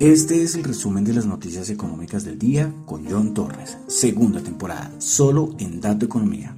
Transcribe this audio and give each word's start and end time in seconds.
Este 0.00 0.42
es 0.42 0.54
el 0.54 0.64
resumen 0.64 1.04
de 1.04 1.12
las 1.12 1.26
noticias 1.26 1.68
económicas 1.68 2.24
del 2.24 2.38
día 2.38 2.72
con 2.86 3.04
John 3.04 3.34
Torres, 3.34 3.76
segunda 3.86 4.42
temporada, 4.42 4.90
solo 4.98 5.54
en 5.58 5.78
Dato 5.78 6.06
Economía. 6.06 6.56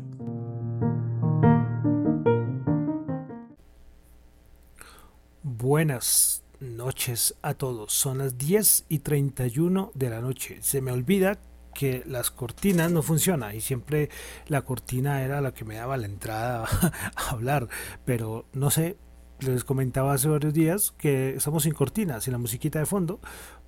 Buenas 5.43 6.45
noches 6.61 7.35
a 7.43 7.55
todos, 7.55 7.93
son 7.93 8.19
las 8.19 8.39
10 8.39 8.85
y 8.89 9.01
31 9.01 9.91
de 9.93 10.09
la 10.09 10.21
noche. 10.21 10.59
Se 10.61 10.81
me 10.81 10.93
olvida 10.93 11.41
que 11.75 12.05
las 12.07 12.31
cortinas 12.31 12.93
no 12.93 13.03
funcionan 13.03 13.57
y 13.57 13.61
siempre 13.61 14.09
la 14.47 14.63
cortina 14.63 15.25
era 15.25 15.41
la 15.41 15.53
que 15.53 15.65
me 15.65 15.75
daba 15.75 15.97
la 15.97 16.07
entrada 16.07 16.69
a 17.17 17.31
hablar, 17.31 17.69
pero 18.05 18.47
no 18.53 18.71
sé, 18.71 18.99
les 19.43 19.65
comentaba 19.65 20.13
hace 20.15 20.29
varios 20.29 20.55
días 20.55 20.93
que 20.99 21.35
estamos 21.37 21.65
sin 21.65 21.73
cortinas, 21.73 22.25
sin 22.25 22.33
la 22.33 22.39
musiquita 22.39 22.79
de 22.79 22.87
fondo, 22.87 23.21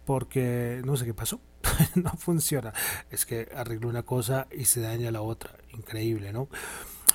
porque 0.04 0.82
no 0.84 0.96
sé 0.96 1.04
qué 1.04 1.14
pasó, 1.14 1.40
no 1.94 2.10
funciona. 2.16 2.72
Es 3.10 3.26
que 3.26 3.48
arreglo 3.54 3.88
una 3.88 4.02
cosa 4.02 4.46
y 4.50 4.66
se 4.66 4.80
daña 4.80 5.10
la 5.10 5.22
otra, 5.22 5.52
increíble, 5.76 6.32
¿no? 6.32 6.48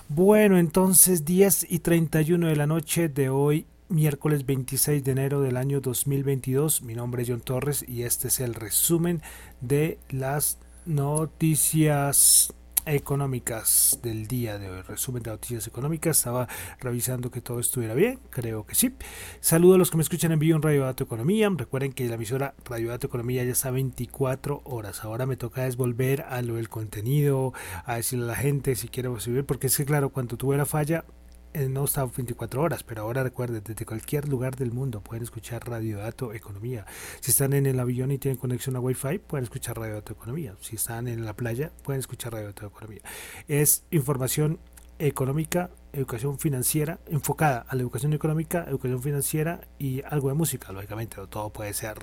Bueno, 0.08 0.58
entonces 0.58 1.26
10 1.26 1.68
y 1.70 1.80
31 1.80 2.48
de 2.48 2.56
la 2.56 2.66
noche 2.66 3.10
de 3.10 3.30
hoy, 3.30 3.68
miércoles 3.90 4.46
26 4.46 5.04
de 5.04 5.12
enero 5.12 5.42
del 5.42 5.58
año 5.58 5.82
2022. 5.82 6.82
Mi 6.82 6.96
nombre 6.96 7.24
es 7.24 7.30
John 7.30 7.42
Torres 7.42 7.86
y 7.88 8.04
este 8.04 8.30
es 8.30 8.40
el 8.40 8.56
resumen 8.56 9.22
de 9.62 10.00
las 10.10 10.58
noticias 10.86 12.54
económicas 12.92 14.00
del 14.02 14.28
día 14.28 14.58
de 14.58 14.70
hoy. 14.70 14.82
Resumen 14.82 15.24
de 15.24 15.32
noticias 15.32 15.68
económicas. 15.68 16.18
Estaba 16.18 16.48
revisando 16.80 17.32
que 17.32 17.42
todo 17.42 17.60
estuviera 17.60 17.94
bien. 17.94 18.20
Creo 18.30 18.66
que 18.66 18.76
sí. 18.76 18.94
Saludo 19.40 19.76
a 19.76 19.78
los 19.78 19.92
que 19.92 19.98
me 19.98 20.04
escuchan 20.04 20.32
en 20.32 20.40
vivo 20.40 20.56
en 20.56 20.62
Radio 20.62 20.84
Dato 20.84 21.04
Economía. 21.04 21.50
Recuerden 21.56 21.94
que 21.94 22.08
la 22.08 22.16
emisora 22.16 22.56
Radio 22.66 22.90
Dato 22.90 23.08
Economía 23.08 23.44
ya 23.44 23.52
está 23.52 23.72
24 23.72 24.62
horas. 24.66 25.04
Ahora 25.04 25.26
me 25.26 25.38
toca 25.38 25.68
es 25.68 25.78
volver 25.78 26.22
a 26.24 26.42
lo 26.42 26.56
del 26.56 26.70
contenido, 26.70 27.54
a 27.86 27.96
decirle 27.96 28.26
a 28.26 28.28
la 28.30 28.36
gente 28.36 28.76
si 28.76 28.88
quiere 28.88 29.10
subir, 29.20 29.46
porque 29.46 29.68
es 29.68 29.78
que 29.78 29.86
claro, 29.86 30.10
cuando 30.10 30.38
tuve 30.38 30.58
la 30.58 30.66
falla, 30.66 31.06
eh, 31.54 31.68
no 31.68 31.86
está 31.86 32.06
24 32.06 32.62
horas, 32.62 32.84
pero 32.84 33.02
ahora 33.02 33.24
recuerden, 33.24 33.64
desde 33.66 33.86
cualquier 33.86 34.28
lugar 34.28 34.56
del 34.56 34.72
mundo 34.72 35.02
pueden 35.02 35.24
escuchar 35.24 35.68
Radio 35.68 35.98
Dato 35.98 36.34
Economía. 36.34 36.86
Si 37.22 37.32
están 37.32 37.54
en 37.54 37.66
el 37.66 37.80
avión 37.80 38.12
y 38.12 38.18
tienen 38.18 38.38
conexión 38.38 38.76
a 38.76 38.80
Wi-Fi, 38.80 39.20
pueden 39.20 39.44
escuchar 39.44 39.78
Radio 39.80 39.96
Dato 39.96 40.14
Economía. 40.14 40.56
Si 40.62 40.76
están 40.76 41.08
en 41.08 41.26
la 41.26 41.34
playa, 41.34 41.72
pueden 41.84 42.00
escuchar 42.00 42.34
Radio 42.34 42.48
Dato 42.48 42.68
Economía. 42.68 43.02
Es 43.48 43.84
información 43.90 44.60
económica, 45.00 45.72
educación 45.94 46.38
financiera, 46.38 47.00
enfocada 47.08 47.66
a 47.68 47.76
la 47.76 47.82
educación 47.82 48.14
económica, 48.14 48.66
educación 48.68 49.02
financiera 49.02 49.62
y 49.80 50.04
algo 50.04 50.30
de 50.30 50.36
música, 50.36 50.72
lógicamente, 50.72 51.18
todo 51.30 51.50
puede 51.50 51.74
ser 51.74 51.98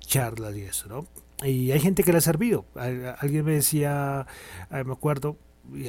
charlas 0.00 0.54
y 0.54 0.62
eso, 0.62 0.88
¿no? 0.88 1.06
Y 1.46 1.72
hay 1.72 1.80
gente 1.80 2.04
que 2.04 2.12
le 2.12 2.18
ha 2.18 2.20
servido. 2.20 2.66
Alguien 2.76 3.44
me 3.44 3.54
decía, 3.54 4.26
eh, 4.70 4.84
me 4.84 4.92
acuerdo, 4.92 5.36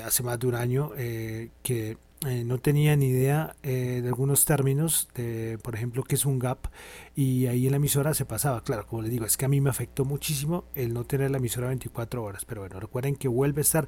hace 0.04 0.24
más 0.24 0.40
de 0.40 0.48
un 0.48 0.56
año, 0.56 0.92
eh, 0.98 1.52
que 1.62 1.98
eh, 2.26 2.44
no 2.46 2.58
tenía 2.58 2.96
ni 2.96 3.08
idea 3.08 3.56
eh, 3.64 4.00
de 4.02 4.08
algunos 4.08 4.46
términos, 4.46 5.10
de, 5.16 5.58
por 5.62 5.76
ejemplo, 5.76 6.04
que 6.04 6.16
es 6.16 6.26
un 6.26 6.40
gap, 6.40 6.68
y 7.16 7.48
ahí 7.48 7.66
en 7.66 7.72
la 7.72 7.78
emisora 7.78 8.14
se 8.14 8.26
pasaba. 8.26 8.64
Claro, 8.64 8.88
como 8.88 9.02
les 9.02 9.12
digo, 9.12 9.26
es 9.26 9.36
que 9.36 9.46
a 9.46 9.50
mí 9.50 9.60
me 9.60 9.70
afectó 9.70 10.06
muchísimo 10.06 10.66
el 10.74 10.94
no 10.94 11.04
tener 11.06 11.32
la 11.32 11.38
emisora 11.38 11.68
24 11.68 12.24
horas, 12.24 12.46
pero 12.46 12.62
bueno, 12.62 12.80
recuerden 12.80 13.16
que 13.16 13.28
vuelve 13.28 13.60
a 13.60 13.64
estar 13.64 13.88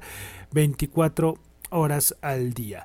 24 0.52 1.38
horas 1.70 2.16
al 2.20 2.52
día. 2.52 2.84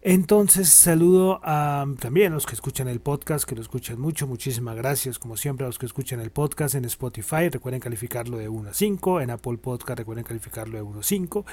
Entonces 0.00 0.68
saludo 0.68 1.40
a 1.42 1.84
también 1.98 2.30
a 2.30 2.36
los 2.36 2.46
que 2.46 2.54
escuchan 2.54 2.86
el 2.86 3.00
podcast, 3.00 3.44
que 3.44 3.56
lo 3.56 3.62
escuchan 3.62 4.00
mucho, 4.00 4.28
muchísimas 4.28 4.76
gracias 4.76 5.18
como 5.18 5.36
siempre 5.36 5.64
a 5.64 5.68
los 5.68 5.76
que 5.76 5.86
escuchan 5.86 6.20
el 6.20 6.30
podcast 6.30 6.76
en 6.76 6.84
Spotify, 6.84 7.48
recuerden 7.48 7.80
calificarlo 7.80 8.38
de 8.38 8.48
1 8.48 8.70
a 8.70 8.74
5, 8.74 9.20
en 9.20 9.30
Apple 9.30 9.58
Podcast 9.58 9.98
recuerden 9.98 10.24
calificarlo 10.24 10.76
de 10.76 10.82
1 10.82 11.00
a 11.00 11.02
5 11.02 11.46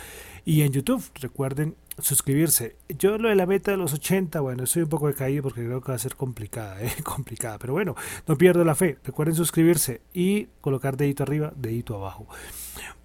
y 0.46 0.62
en 0.62 0.72
YouTube 0.72 1.03
recuerden 1.16 1.75
suscribirse. 1.97 2.75
Yo 2.88 3.18
lo 3.18 3.30
de 3.30 3.36
la 3.36 3.47
meta 3.47 3.72
de 3.72 3.78
los 3.78 3.94
80, 3.94 4.40
bueno, 4.42 4.66
estoy 4.66 4.84
un 4.84 4.90
poco 4.90 5.08
decaído 5.08 5.41
porque 5.41 5.66
creo 5.66 5.81
que 5.81 5.91
va 5.91 5.96
a 5.96 6.00
ser 6.00 6.16
complicada, 6.16 6.80
¿eh? 6.84 6.94
complicada, 7.03 7.58
pero 7.58 7.74
bueno, 7.74 7.96
no 8.28 8.38
pierdo 8.38 8.64
la 8.64 8.75
fe, 8.75 9.00
recuerden 9.03 9.34
suscribirse 9.34 10.02
y 10.14 10.50
colocar 10.62 10.97
dedito 10.97 11.24
arriba, 11.24 11.52
dedito 11.56 11.96
abajo. 11.96 12.28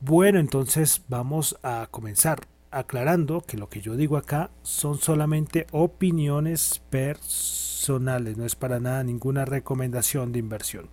Bueno, 0.02 0.38
entonces 0.38 1.02
vamos 1.08 1.56
a 1.62 1.88
comenzar 1.90 2.42
aclarando 2.70 3.40
que 3.40 3.56
lo 3.56 3.68
que 3.68 3.80
yo 3.80 3.96
digo 3.96 4.16
acá 4.16 4.50
son 4.62 4.98
solamente 4.98 5.66
opiniones 5.72 6.82
personales, 6.90 8.36
no 8.36 8.44
es 8.44 8.54
para 8.54 8.80
nada 8.80 9.02
ninguna 9.02 9.44
recomendación 9.44 10.32
de 10.32 10.38
inversión. 10.38 10.88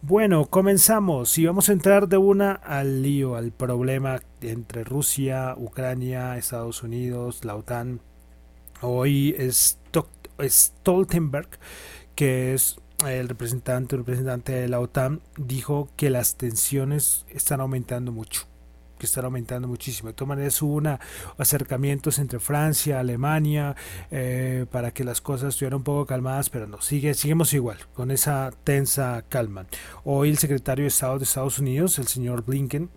Bueno, 0.00 0.46
comenzamos 0.46 1.38
y 1.38 1.46
vamos 1.46 1.68
a 1.68 1.72
entrar 1.72 2.08
de 2.08 2.16
una 2.16 2.52
al 2.52 3.02
lío, 3.02 3.36
al 3.36 3.52
problema 3.52 4.20
entre 4.40 4.82
Rusia, 4.82 5.54
Ucrania, 5.56 6.36
Estados 6.36 6.82
Unidos, 6.82 7.44
la 7.44 7.54
OTAN. 7.54 8.00
Hoy 8.80 9.36
Stoltenberg, 10.40 11.48
que 12.16 12.52
es 12.52 12.80
el 13.06 13.28
representante, 13.28 13.94
el 13.94 14.00
representante 14.00 14.52
de 14.52 14.68
la 14.68 14.80
OTAN, 14.80 15.20
dijo 15.36 15.88
que 15.94 16.10
las 16.10 16.36
tensiones 16.36 17.24
están 17.28 17.60
aumentando 17.60 18.10
mucho 18.10 18.51
que 19.02 19.20
aumentando 19.20 19.68
muchísimo. 19.68 20.08
De 20.08 20.14
todas 20.14 20.28
maneras 20.28 20.62
hubo 20.62 20.74
una, 20.74 21.00
acercamientos 21.38 22.18
entre 22.18 22.38
Francia, 22.38 23.00
Alemania, 23.00 23.74
eh, 24.10 24.66
para 24.70 24.92
que 24.92 25.04
las 25.04 25.20
cosas 25.20 25.50
estuvieran 25.50 25.78
un 25.78 25.84
poco 25.84 26.06
calmadas, 26.06 26.50
pero 26.50 26.66
no, 26.66 26.80
sigue, 26.80 27.14
seguimos 27.14 27.52
igual, 27.52 27.78
con 27.94 28.10
esa 28.10 28.52
tensa 28.64 29.24
calma. 29.28 29.66
Hoy 30.04 30.30
el 30.30 30.38
secretario 30.38 30.84
de 30.84 30.88
Estado 30.88 31.18
de 31.18 31.24
Estados 31.24 31.58
Unidos, 31.58 31.98
el 31.98 32.06
señor 32.06 32.44
Blinken, 32.44 32.90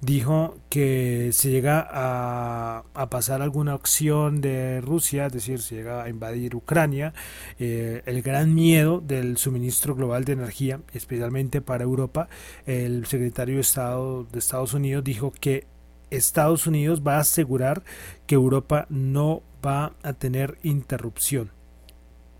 dijo 0.00 0.56
que 0.68 1.30
si 1.32 1.50
llega 1.50 1.86
a, 1.90 2.84
a 2.94 3.10
pasar 3.10 3.42
alguna 3.42 3.74
acción 3.74 4.40
de 4.40 4.80
Rusia, 4.80 5.26
es 5.26 5.32
decir, 5.32 5.60
si 5.60 5.74
llega 5.74 6.02
a 6.02 6.08
invadir 6.08 6.54
Ucrania, 6.54 7.12
eh, 7.58 8.02
el 8.06 8.22
gran 8.22 8.54
miedo 8.54 9.00
del 9.00 9.36
suministro 9.36 9.94
global 9.94 10.24
de 10.24 10.32
energía, 10.32 10.80
especialmente 10.92 11.60
para 11.60 11.84
Europa, 11.84 12.28
el 12.66 13.06
secretario 13.06 13.56
de 13.56 13.60
Estado 13.60 14.24
de 14.24 14.38
Estados 14.38 14.74
Unidos 14.74 15.04
dijo 15.04 15.32
que 15.32 15.49
Estados 16.10 16.66
Unidos 16.66 17.02
va 17.06 17.16
a 17.16 17.20
asegurar 17.20 17.82
que 18.26 18.34
Europa 18.34 18.86
no 18.88 19.42
va 19.64 19.92
a 20.02 20.12
tener 20.12 20.58
interrupción 20.62 21.52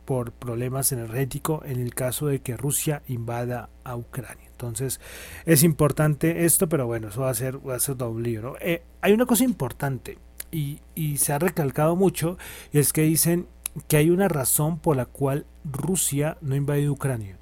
por 0.04 0.32
problemas 0.32 0.90
energéticos 0.92 1.64
en 1.66 1.80
el 1.80 1.94
caso 1.94 2.26
de 2.26 2.40
que 2.40 2.56
Rusia 2.56 3.02
invada 3.06 3.68
a 3.84 3.96
Ucrania. 3.96 4.48
Entonces 4.50 5.00
es 5.46 5.62
importante 5.62 6.44
esto, 6.44 6.68
pero 6.68 6.86
bueno, 6.86 7.08
eso 7.08 7.20
va 7.20 7.30
a 7.30 7.34
ser, 7.34 7.66
va 7.66 7.76
a 7.76 7.80
ser 7.80 7.96
doble 7.96 8.40
eh, 8.60 8.82
hay 9.00 9.12
una 9.12 9.26
cosa 9.26 9.44
importante 9.44 10.18
y, 10.50 10.80
y 10.94 11.18
se 11.18 11.32
ha 11.32 11.38
recalcado 11.38 11.94
mucho, 11.94 12.38
y 12.72 12.78
es 12.78 12.92
que 12.92 13.02
dicen 13.02 13.46
que 13.86 13.98
hay 13.98 14.10
una 14.10 14.28
razón 14.28 14.80
por 14.80 14.96
la 14.96 15.06
cual 15.06 15.46
Rusia 15.64 16.38
no 16.40 16.56
invade 16.56 16.90
Ucrania. 16.90 17.38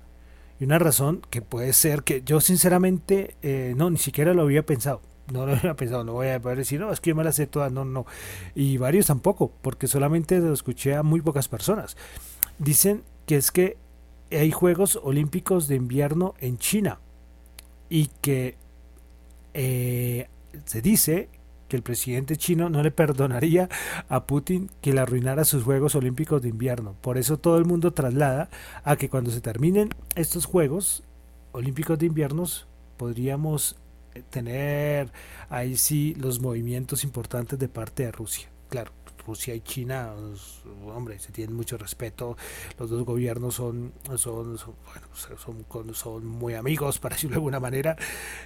Y 0.60 0.64
una 0.64 0.78
razón 0.78 1.22
que 1.30 1.40
puede 1.40 1.72
ser 1.72 2.02
que 2.02 2.22
yo 2.22 2.40
sinceramente 2.40 3.36
eh, 3.42 3.74
no, 3.76 3.90
ni 3.90 3.98
siquiera 3.98 4.34
lo 4.34 4.42
había 4.42 4.66
pensado 4.66 5.00
no 5.32 5.46
lo 5.46 5.52
había 5.56 5.74
pensado, 5.74 6.04
no 6.04 6.12
voy 6.12 6.28
a 6.28 6.38
decir, 6.38 6.80
no, 6.80 6.92
es 6.92 7.00
que 7.00 7.10
yo 7.10 7.16
me 7.16 7.24
las 7.24 7.36
sé 7.36 7.46
todas, 7.46 7.72
no, 7.72 7.84
no. 7.84 8.06
Y 8.54 8.76
varios 8.76 9.06
tampoco, 9.06 9.52
porque 9.62 9.86
solamente 9.86 10.38
lo 10.38 10.52
escuché 10.52 10.94
a 10.94 11.02
muy 11.02 11.20
pocas 11.20 11.48
personas. 11.48 11.96
Dicen 12.58 13.02
que 13.26 13.36
es 13.36 13.50
que 13.50 13.76
hay 14.30 14.50
Juegos 14.50 14.98
Olímpicos 15.02 15.68
de 15.68 15.76
Invierno 15.76 16.34
en 16.40 16.58
China 16.58 17.00
y 17.88 18.10
que 18.20 18.56
eh, 19.54 20.28
se 20.64 20.82
dice 20.82 21.28
que 21.68 21.76
el 21.76 21.82
presidente 21.82 22.36
chino 22.36 22.70
no 22.70 22.82
le 22.82 22.90
perdonaría 22.90 23.68
a 24.08 24.24
Putin 24.24 24.70
que 24.80 24.92
le 24.92 25.00
arruinara 25.00 25.44
sus 25.44 25.64
Juegos 25.64 25.94
Olímpicos 25.94 26.42
de 26.42 26.48
Invierno. 26.48 26.94
Por 27.00 27.18
eso 27.18 27.38
todo 27.38 27.58
el 27.58 27.64
mundo 27.64 27.92
traslada 27.92 28.48
a 28.84 28.96
que 28.96 29.08
cuando 29.08 29.30
se 29.30 29.40
terminen 29.40 29.90
estos 30.14 30.46
Juegos 30.46 31.04
Olímpicos 31.52 31.98
de 31.98 32.06
Inviernos 32.06 32.66
podríamos 32.96 33.76
tener 34.22 35.10
ahí 35.48 35.76
sí 35.76 36.14
los 36.14 36.40
movimientos 36.40 37.04
importantes 37.04 37.58
de 37.58 37.68
parte 37.68 38.04
de 38.04 38.12
Rusia. 38.12 38.48
Claro, 38.68 38.92
Rusia 39.28 39.54
y 39.54 39.60
China, 39.60 40.14
pues, 40.16 40.62
hombre, 40.86 41.18
se 41.18 41.32
tienen 41.32 41.54
mucho 41.54 41.76
respeto. 41.76 42.36
Los 42.78 42.88
dos 42.88 43.04
gobiernos 43.04 43.54
son, 43.56 43.92
son, 44.16 44.56
son, 44.56 45.94
son, 45.94 46.26
muy 46.26 46.54
amigos, 46.54 46.98
para 47.02 47.14
decirlo 47.14 47.34
de 47.34 47.36
alguna 47.36 47.60
manera. 47.60 47.94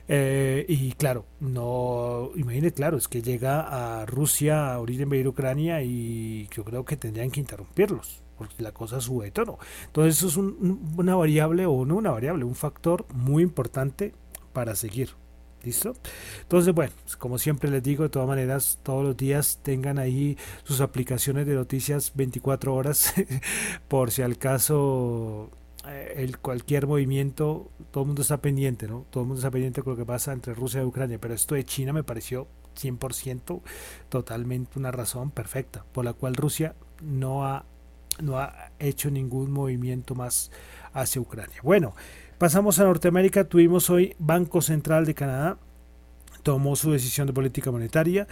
Eh, 0.09 0.67
y 0.69 0.93
claro, 0.93 1.25
no, 1.39 2.33
imagínate, 2.35 2.75
claro, 2.75 2.97
es 2.97 3.07
que 3.07 3.23
llega 3.23 4.01
a 4.01 4.07
Rusia 4.07 4.73
a 4.73 4.81
origen 4.81 5.09
de 5.09 5.29
Ucrania 5.29 5.83
y 5.83 6.49
yo 6.55 6.65
creo 6.65 6.85
que 6.85 6.97
tendrían 6.97 7.31
que 7.31 7.41
interrumpirlos 7.41 8.23
porque 8.37 8.63
la 8.63 8.73
cosa 8.73 9.01
sube 9.01 9.27
de 9.27 9.31
tono. 9.31 9.59
Entonces 9.87 10.19
eso 10.19 10.27
es 10.27 10.37
una 10.37 11.15
variable 11.15 11.65
o 11.65 11.85
no 11.85 11.95
una 11.95 12.11
variable, 12.11 12.43
un 12.45 12.57
factor 12.57 13.07
muy 13.15 13.45
importante 13.45 14.15
para 14.53 14.75
seguir. 14.75 15.11
¿Listo? 15.63 15.95
Entonces, 16.41 16.75
bueno, 16.75 16.93
pues, 17.03 17.17
como 17.17 17.39
siempre 17.39 17.71
les 17.71 17.83
digo, 17.83 18.03
de 18.03 18.09
todas 18.09 18.27
maneras, 18.27 18.79
todos 18.83 19.05
los 19.05 19.17
días 19.17 19.61
tengan 19.63 19.99
ahí 19.99 20.37
sus 20.65 20.81
aplicaciones 20.81 21.47
de 21.47 21.55
noticias 21.55 22.13
24 22.15 22.75
horas, 22.75 23.15
por 23.89 24.11
si 24.11 24.23
al 24.23 24.39
caso 24.39 25.51
eh, 25.87 26.15
el 26.17 26.39
cualquier 26.39 26.87
movimiento, 26.87 27.71
todo 27.91 28.03
el 28.03 28.07
mundo 28.09 28.23
está 28.23 28.39
pendiente, 28.39 28.89
¿no? 28.89 29.07
Todo 29.11 29.23
el 29.23 29.29
mundo 29.29 29.41
está 29.41 29.51
pendiente 29.51 29.83
con 29.83 29.93
lo 29.93 29.97
que 29.97 30.07
pasa 30.07 30.33
entre 30.33 30.55
Rusia 30.55 30.83
y 30.83 30.85
Ucrania, 30.85 31.19
pero 31.21 31.35
esto 31.35 31.55
de 31.55 31.65
China 31.65 31.93
me 31.93 32.03
pareció 32.05 32.49
100% 32.81 33.61
totalmente 34.09 34.79
una 34.79 34.91
razón 34.91 35.31
perfecta 35.31 35.85
por 35.93 36.05
la 36.05 36.13
cual 36.13 36.35
Rusia 36.35 36.75
no 37.01 37.45
ha, 37.45 37.65
no 38.21 38.39
ha 38.39 38.71
hecho 38.79 39.11
ningún 39.11 39.51
movimiento 39.51 40.15
más 40.15 40.51
hacia 40.93 41.21
Ucrania. 41.21 41.59
Bueno, 41.63 41.95
pasamos 42.43 42.81
a 42.81 42.85
Norteamérica, 42.85 43.45
tuvimos 43.45 43.89
hoy 43.89 44.17
Banco 44.19 44.61
Central 44.63 45.07
de 45.07 45.15
Canadá, 45.15 45.59
tomó 46.43 46.75
su 46.75 46.91
decisión 46.91 47.29
de 47.29 47.33
política 47.33 47.71
monetaria, 47.71 48.27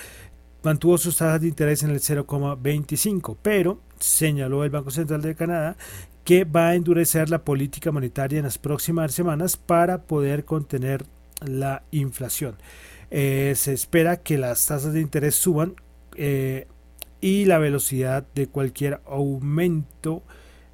mantuvo 0.65 0.99
sus 0.99 1.19
tasas 1.19 1.41
de 1.41 1.47
interés 1.47 1.85
en 1.85 1.91
el 1.91 2.01
0,25, 2.01 3.37
pero 3.41 3.79
señaló 4.01 4.65
el 4.65 4.71
Banco 4.71 4.91
Central 4.91 5.23
de 5.23 5.37
Canadá 5.37 5.77
que 6.25 6.43
va 6.43 6.71
a 6.71 6.75
endurecer 6.75 7.31
la 7.31 7.45
política 7.45 7.93
monetaria 7.93 8.39
en 8.39 8.47
las 8.47 8.59
próximas 8.59 9.15
semanas 9.15 9.57
para 9.57 10.03
poder 10.03 10.45
contener 10.45 11.05
la 11.47 11.85
inflación. 11.93 12.57
Eh, 13.13 13.53
se 13.55 13.73
espera 13.73 14.17
que 14.17 14.39
las 14.39 14.67
tasas 14.67 14.93
de 14.93 15.03
interés 15.03 15.37
suban 15.37 15.77
eh, 16.17 16.67
y 17.21 17.45
la 17.45 17.59
velocidad 17.59 18.27
de 18.35 18.49
cualquier 18.49 19.03
aumento 19.07 20.25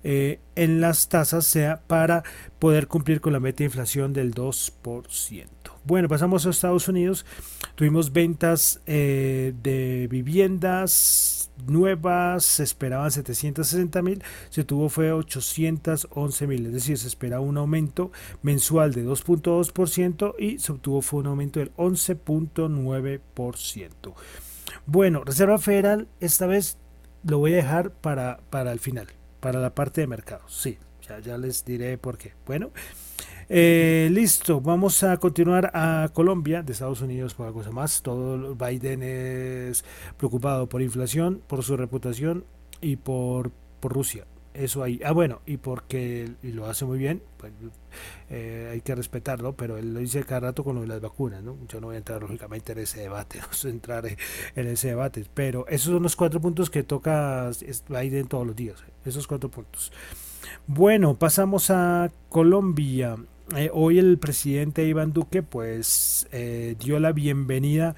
eh, 0.08 0.38
en 0.54 0.80
las 0.80 1.08
tasas 1.08 1.44
sea 1.44 1.82
para 1.88 2.22
poder 2.60 2.86
cumplir 2.86 3.20
con 3.20 3.32
la 3.32 3.40
meta 3.40 3.58
de 3.58 3.64
inflación 3.64 4.12
del 4.12 4.34
2%. 4.34 5.46
Bueno, 5.84 6.08
pasamos 6.08 6.46
a 6.46 6.50
Estados 6.50 6.86
Unidos. 6.86 7.26
Tuvimos 7.74 8.12
ventas 8.12 8.80
eh, 8.86 9.52
de 9.64 10.06
viviendas 10.08 11.50
nuevas, 11.66 12.44
se 12.44 12.62
esperaban 12.62 13.10
760 13.10 14.00
mil, 14.02 14.22
se 14.48 14.62
tuvo 14.62 14.90
fue 14.90 15.10
811 15.10 16.46
mil, 16.46 16.66
es 16.66 16.74
decir, 16.74 16.98
se 16.98 17.08
espera 17.08 17.40
un 17.40 17.56
aumento 17.56 18.12
mensual 18.42 18.94
de 18.94 19.04
2.2% 19.04 20.34
y 20.38 20.60
se 20.60 20.70
obtuvo 20.70 21.02
fue 21.02 21.18
un 21.18 21.26
aumento 21.26 21.58
del 21.58 21.74
11.9%. 21.74 24.14
Bueno, 24.86 25.24
Reserva 25.24 25.58
Federal, 25.58 26.06
esta 26.20 26.46
vez 26.46 26.78
lo 27.24 27.38
voy 27.38 27.54
a 27.54 27.56
dejar 27.56 27.90
para, 27.90 28.38
para 28.50 28.70
el 28.70 28.78
final 28.78 29.08
para 29.46 29.60
la 29.60 29.72
parte 29.72 30.00
de 30.00 30.08
mercados. 30.08 30.52
Sí, 30.52 30.76
ya, 31.06 31.20
ya 31.20 31.38
les 31.38 31.64
diré 31.64 31.98
por 31.98 32.18
qué. 32.18 32.32
Bueno, 32.44 32.72
eh, 33.48 34.08
listo, 34.10 34.60
vamos 34.60 35.04
a 35.04 35.18
continuar 35.18 35.70
a 35.72 36.10
Colombia, 36.12 36.64
de 36.64 36.72
Estados 36.72 37.00
Unidos, 37.00 37.34
por 37.34 37.46
algo 37.46 37.62
más. 37.70 38.02
Todo 38.02 38.56
Biden 38.56 39.04
es 39.04 39.84
preocupado 40.16 40.68
por 40.68 40.82
inflación, 40.82 41.42
por 41.46 41.62
su 41.62 41.76
reputación 41.76 42.44
y 42.80 42.96
por, 42.96 43.52
por 43.78 43.92
Rusia 43.92 44.26
eso 44.56 44.82
ahí. 44.82 45.00
Ah, 45.04 45.12
bueno, 45.12 45.40
y 45.46 45.56
porque 45.56 46.32
lo 46.42 46.66
hace 46.66 46.84
muy 46.84 46.98
bien, 46.98 47.22
pues, 47.36 47.52
eh, 48.30 48.70
hay 48.72 48.80
que 48.80 48.94
respetarlo, 48.94 49.54
pero 49.54 49.76
él 49.76 49.94
lo 49.94 50.00
dice 50.00 50.24
cada 50.24 50.40
rato 50.40 50.64
con 50.64 50.74
lo 50.74 50.82
de 50.82 50.88
las 50.88 51.00
vacunas, 51.00 51.42
¿no? 51.42 51.56
Yo 51.68 51.80
no 51.80 51.88
voy 51.88 51.96
a 51.96 51.98
entrar 51.98 52.20
lógicamente 52.20 52.72
en 52.72 52.78
ese 52.78 53.00
debate, 53.00 53.38
no 53.62 53.68
a 53.68 53.72
entrar 53.72 54.06
en 54.06 54.66
ese 54.66 54.88
debate, 54.88 55.24
pero 55.34 55.66
esos 55.68 55.92
son 55.92 56.02
los 56.02 56.16
cuatro 56.16 56.40
puntos 56.40 56.70
que 56.70 56.82
toca 56.82 57.50
Biden 57.88 58.28
todos 58.28 58.46
los 58.46 58.56
días, 58.56 58.82
esos 59.04 59.26
cuatro 59.26 59.50
puntos. 59.50 59.92
Bueno, 60.66 61.14
pasamos 61.14 61.70
a 61.70 62.10
Colombia. 62.28 63.16
Eh, 63.54 63.70
hoy 63.72 63.98
el 63.98 64.18
presidente 64.18 64.84
Iván 64.84 65.12
Duque 65.12 65.42
pues 65.42 66.26
eh, 66.32 66.74
dio 66.80 66.98
la 66.98 67.12
bienvenida 67.12 67.94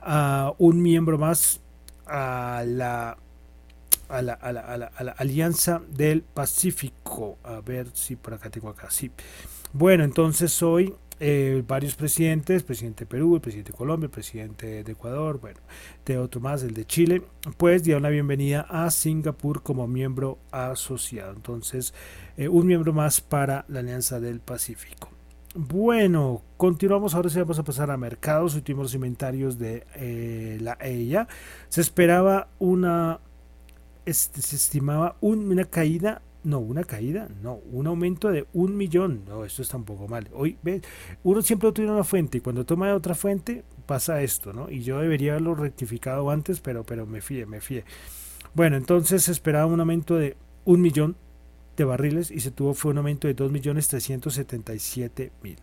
a 0.00 0.54
un 0.58 0.80
miembro 0.80 1.18
más 1.18 1.60
a 2.06 2.62
la 2.66 3.18
a 4.08 4.22
la, 4.22 4.34
a, 4.34 4.52
la, 4.52 4.60
a, 4.60 5.04
la, 5.04 5.12
Alianza 5.12 5.82
del 5.88 6.22
Pacífico. 6.22 7.38
A 7.44 7.60
ver 7.60 7.88
si 7.92 8.16
por 8.16 8.34
acá 8.34 8.50
tengo 8.50 8.68
acá. 8.68 8.90
Sí. 8.90 9.10
Bueno, 9.72 10.04
entonces 10.04 10.62
hoy 10.62 10.94
eh, 11.18 11.62
varios 11.66 11.94
presidentes, 11.94 12.62
presidente 12.62 13.04
de 13.04 13.08
Perú, 13.08 13.36
el 13.36 13.40
presidente 13.40 13.72
de 13.72 13.78
Colombia, 13.78 14.06
el 14.06 14.10
presidente 14.10 14.84
de 14.84 14.92
Ecuador, 14.92 15.40
bueno, 15.40 15.60
de 16.04 16.18
otro 16.18 16.42
más, 16.42 16.62
el 16.62 16.74
de 16.74 16.84
Chile, 16.84 17.22
pues 17.56 17.82
dieron 17.82 18.02
la 18.02 18.10
bienvenida 18.10 18.66
a 18.68 18.90
Singapur 18.90 19.62
como 19.62 19.86
miembro 19.86 20.38
asociado. 20.50 21.32
Entonces, 21.32 21.94
eh, 22.36 22.48
un 22.48 22.66
miembro 22.66 22.92
más 22.92 23.22
para 23.22 23.64
la 23.68 23.80
Alianza 23.80 24.20
del 24.20 24.40
Pacífico. 24.40 25.08
Bueno, 25.54 26.42
continuamos. 26.58 27.14
Ahora 27.14 27.30
sí 27.30 27.38
vamos 27.38 27.58
a 27.58 27.64
pasar 27.64 27.90
a 27.90 27.96
mercados. 27.96 28.54
Últimos 28.54 28.92
inventarios 28.94 29.58
de 29.58 29.86
eh, 29.94 30.58
la 30.60 30.76
EIA. 30.78 31.28
Se 31.70 31.80
esperaba 31.80 32.48
una 32.58 33.20
este, 34.06 34.40
se 34.40 34.56
estimaba 34.56 35.16
una 35.20 35.64
caída, 35.64 36.22
no, 36.44 36.60
una 36.60 36.84
caída, 36.84 37.28
no, 37.42 37.60
un 37.72 37.86
aumento 37.86 38.30
de 38.30 38.46
un 38.52 38.76
millón. 38.76 39.24
No, 39.26 39.44
esto 39.44 39.62
está 39.62 39.76
un 39.76 39.84
poco 39.84 40.08
mal. 40.08 40.28
Hoy, 40.32 40.56
ve, 40.62 40.80
uno 41.24 41.42
siempre 41.42 41.70
tiene 41.72 41.90
una 41.90 42.04
fuente 42.04 42.38
y 42.38 42.40
cuando 42.40 42.64
toma 42.64 42.94
otra 42.94 43.14
fuente 43.14 43.64
pasa 43.84 44.22
esto, 44.22 44.52
¿no? 44.52 44.70
Y 44.70 44.82
yo 44.82 45.00
debería 45.00 45.32
haberlo 45.32 45.54
rectificado 45.54 46.30
antes, 46.30 46.60
pero, 46.60 46.84
pero 46.84 47.04
me 47.04 47.20
fíe, 47.20 47.46
me 47.46 47.60
fíe. 47.60 47.84
Bueno, 48.54 48.76
entonces 48.76 49.24
se 49.24 49.32
esperaba 49.32 49.66
un 49.66 49.80
aumento 49.80 50.14
de 50.14 50.36
un 50.64 50.80
millón 50.80 51.16
de 51.76 51.84
barriles 51.84 52.30
y 52.30 52.40
se 52.40 52.50
tuvo 52.50 52.74
fue 52.74 52.92
un 52.92 52.98
aumento 52.98 53.28
de 53.28 53.34
dos 53.34 53.52
millones 53.52 53.88
trescientos 53.88 54.40
mil. 55.42 55.58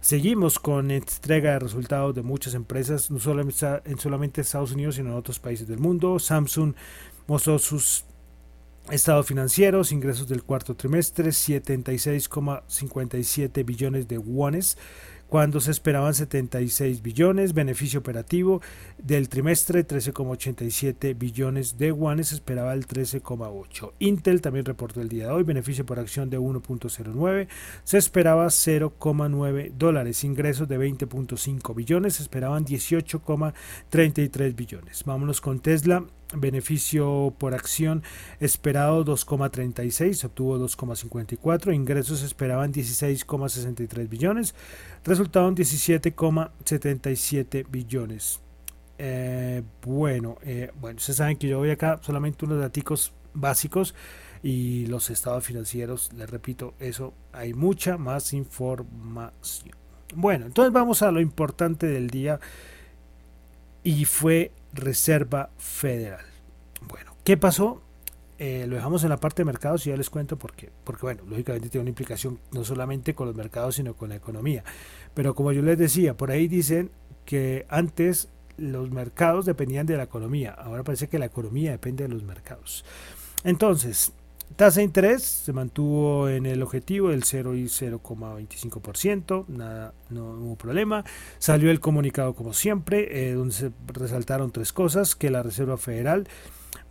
Seguimos 0.00 0.58
con 0.58 0.90
entrega 0.90 1.52
de 1.52 1.58
resultados 1.58 2.14
de 2.14 2.22
muchas 2.22 2.54
empresas, 2.54 3.10
no 3.10 3.18
solamente 3.18 3.66
en 3.84 4.40
Estados 4.40 4.72
Unidos, 4.72 4.94
sino 4.94 5.10
en 5.10 5.16
otros 5.16 5.38
países 5.38 5.68
del 5.68 5.78
mundo. 5.78 6.18
Samsung 6.18 6.74
mostró 7.30 7.58
sus 7.60 8.04
estados 8.90 9.24
financieros, 9.24 9.92
ingresos 9.92 10.26
del 10.26 10.42
cuarto 10.42 10.74
trimestre, 10.74 11.28
76,57 11.28 13.64
billones 13.64 14.08
de 14.08 14.18
wones, 14.18 14.76
cuando 15.28 15.60
se 15.60 15.70
esperaban 15.70 16.12
76 16.12 17.02
billones, 17.02 17.54
beneficio 17.54 18.00
operativo 18.00 18.60
del 18.98 19.28
trimestre 19.28 19.86
13,87 19.86 21.16
billones 21.16 21.78
de 21.78 21.90
yuanes, 21.90 22.30
se 22.30 22.34
esperaba 22.34 22.74
el 22.74 22.88
13,8. 22.88 23.92
Intel 24.00 24.40
también 24.40 24.64
reportó 24.64 25.00
el 25.00 25.08
día 25.08 25.26
de 25.26 25.32
hoy, 25.32 25.44
beneficio 25.44 25.86
por 25.86 26.00
acción 26.00 26.30
de 26.30 26.40
1.09, 26.40 27.46
se 27.84 27.96
esperaba 27.96 28.46
0,9 28.46 29.70
dólares, 29.78 30.24
ingresos 30.24 30.66
de 30.66 30.80
20.5 30.80 31.76
billones, 31.76 32.18
esperaban 32.18 32.64
18,33 32.64 34.56
billones. 34.56 35.04
Vámonos 35.04 35.40
con 35.40 35.60
Tesla, 35.60 36.04
beneficio 36.32 37.34
por 37.38 37.54
acción 37.54 38.02
esperado 38.38 39.04
2,36, 39.04 40.24
obtuvo 40.24 40.58
2,54, 40.58 41.74
ingresos 41.74 42.22
esperaban 42.22 42.72
16,63 42.72 44.08
billones, 44.08 44.54
resultaron 45.04 45.56
17,77 45.56 47.66
billones. 47.68 48.40
Eh, 48.98 49.64
bueno, 49.82 50.38
eh, 50.42 50.70
bueno, 50.78 50.98
ustedes 50.98 51.16
saben 51.16 51.38
que 51.38 51.48
yo 51.48 51.58
voy 51.58 51.70
acá 51.70 51.98
solamente 52.02 52.44
unos 52.44 52.60
datos 52.60 53.12
básicos 53.32 53.94
y 54.42 54.86
los 54.86 55.10
estados 55.10 55.44
financieros, 55.44 56.10
les 56.14 56.28
repito, 56.28 56.74
eso 56.78 57.14
hay 57.32 57.54
mucha 57.54 57.96
más 57.96 58.32
información. 58.32 59.76
Bueno, 60.14 60.46
entonces 60.46 60.72
vamos 60.72 61.02
a 61.02 61.12
lo 61.12 61.20
importante 61.20 61.86
del 61.86 62.10
día 62.10 62.40
y 63.84 64.04
fue 64.04 64.52
Reserva 64.72 65.50
Federal. 65.58 66.24
Bueno, 66.88 67.16
¿qué 67.24 67.36
pasó? 67.36 67.82
Eh, 68.38 68.64
lo 68.66 68.76
dejamos 68.76 69.02
en 69.04 69.10
la 69.10 69.18
parte 69.18 69.42
de 69.42 69.44
mercados 69.44 69.86
y 69.86 69.90
ya 69.90 69.96
les 69.96 70.08
cuento 70.08 70.38
por 70.38 70.54
qué. 70.54 70.70
Porque, 70.84 71.02
bueno, 71.02 71.22
lógicamente 71.28 71.68
tiene 71.68 71.82
una 71.82 71.90
implicación 71.90 72.40
no 72.52 72.64
solamente 72.64 73.14
con 73.14 73.26
los 73.26 73.36
mercados, 73.36 73.74
sino 73.74 73.94
con 73.94 74.08
la 74.08 74.16
economía. 74.16 74.64
Pero 75.12 75.34
como 75.34 75.52
yo 75.52 75.60
les 75.60 75.76
decía, 75.76 76.16
por 76.16 76.30
ahí 76.30 76.48
dicen 76.48 76.90
que 77.26 77.66
antes 77.68 78.28
los 78.56 78.90
mercados 78.90 79.44
dependían 79.44 79.86
de 79.86 79.96
la 79.96 80.04
economía. 80.04 80.52
Ahora 80.52 80.84
parece 80.84 81.08
que 81.08 81.18
la 81.18 81.26
economía 81.26 81.72
depende 81.72 82.04
de 82.04 82.14
los 82.14 82.22
mercados. 82.22 82.84
Entonces, 83.44 84.12
tasa 84.56 84.80
de 84.80 84.84
interés 84.84 85.22
se 85.22 85.52
mantuvo 85.52 86.28
en 86.28 86.46
el 86.46 86.62
objetivo 86.62 87.10
del 87.10 87.24
0 87.24 87.54
y 87.56 87.64
0,25%, 87.64 89.46
nada, 89.48 89.94
no 90.10 90.30
hubo 90.32 90.56
problema. 90.56 91.04
Salió 91.38 91.70
el 91.70 91.80
comunicado 91.80 92.34
como 92.34 92.52
siempre, 92.52 93.30
eh, 93.30 93.34
donde 93.34 93.54
se 93.54 93.70
resaltaron 93.86 94.50
tres 94.50 94.72
cosas, 94.72 95.14
que 95.14 95.30
la 95.30 95.42
Reserva 95.42 95.76
Federal 95.76 96.28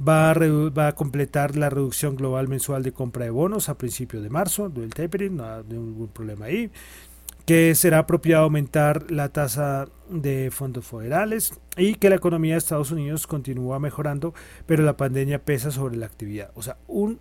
va 0.05 0.31
a, 0.31 0.33
va 0.33 0.91
completar 0.93 1.55
la 1.55 1.69
reducción 1.69 2.15
global 2.15 2.47
mensual 2.47 2.83
de 2.83 2.91
compra 2.91 3.25
de 3.25 3.31
bonos 3.31 3.69
a 3.69 3.77
principios 3.77 4.23
de 4.23 4.29
marzo, 4.29 4.69
del 4.69 4.93
tapering, 4.93 5.37
no 5.37 5.45
hay 5.45 5.63
ningún 5.63 6.09
problema 6.09 6.45
ahí 6.45 6.71
que 7.49 7.73
será 7.73 7.97
apropiado 7.97 8.43
aumentar 8.43 9.09
la 9.09 9.29
tasa 9.29 9.87
de 10.07 10.51
fondos 10.51 10.85
federales 10.85 11.59
y 11.77 11.95
que 11.95 12.11
la 12.11 12.17
economía 12.17 12.53
de 12.53 12.59
Estados 12.59 12.91
Unidos 12.91 13.25
continúa 13.25 13.79
mejorando, 13.79 14.35
pero 14.67 14.83
la 14.83 14.95
pandemia 14.97 15.43
pesa 15.43 15.71
sobre 15.71 15.97
la 15.97 16.05
actividad. 16.05 16.51
O 16.53 16.61
sea, 16.61 16.77
un 16.87 17.19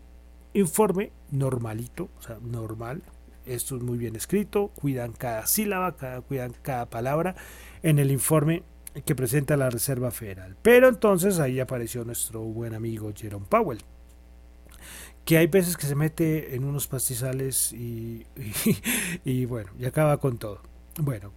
informe 0.55 1.13
normalito, 1.31 2.09
o 2.19 2.23
sea, 2.23 2.39
normal. 2.41 3.03
Esto 3.47 3.77
es 3.77 3.83
muy 3.83 3.97
bien 3.97 4.15
escrito, 4.15 4.69
cuidan 4.69 5.13
cada 5.13 5.47
sílaba, 5.47 5.97
cada, 5.97 6.21
cuidan 6.21 6.53
cada 6.61 6.87
palabra 6.91 7.35
en 7.83 7.99
el 7.99 8.11
informe 8.11 8.63
que 9.07 9.15
presenta 9.15 9.57
la 9.57 9.71
Reserva 9.71 10.11
Federal. 10.11 10.57
Pero 10.61 10.89
entonces 10.89 11.39
ahí 11.39 11.61
apareció 11.61 12.05
nuestro 12.05 12.43
buen 12.43 12.75
amigo 12.75 13.13
Jerome 13.17 13.47
Powell 13.49 13.83
que 15.29 15.37
hay 15.37 15.47
veces 15.47 15.77
que 15.77 15.87
se 15.87 15.95
mete 15.95 16.55
en 16.55 16.65
unos 16.65 16.89
pastizales 16.89 17.75
y, 17.75 18.27
y, 19.25 19.45
bueno, 19.45 19.71
y 19.79 19.85
acaba 19.85 20.17
con 20.17 20.39
todo. 20.39 20.63
Bueno, 20.99 21.35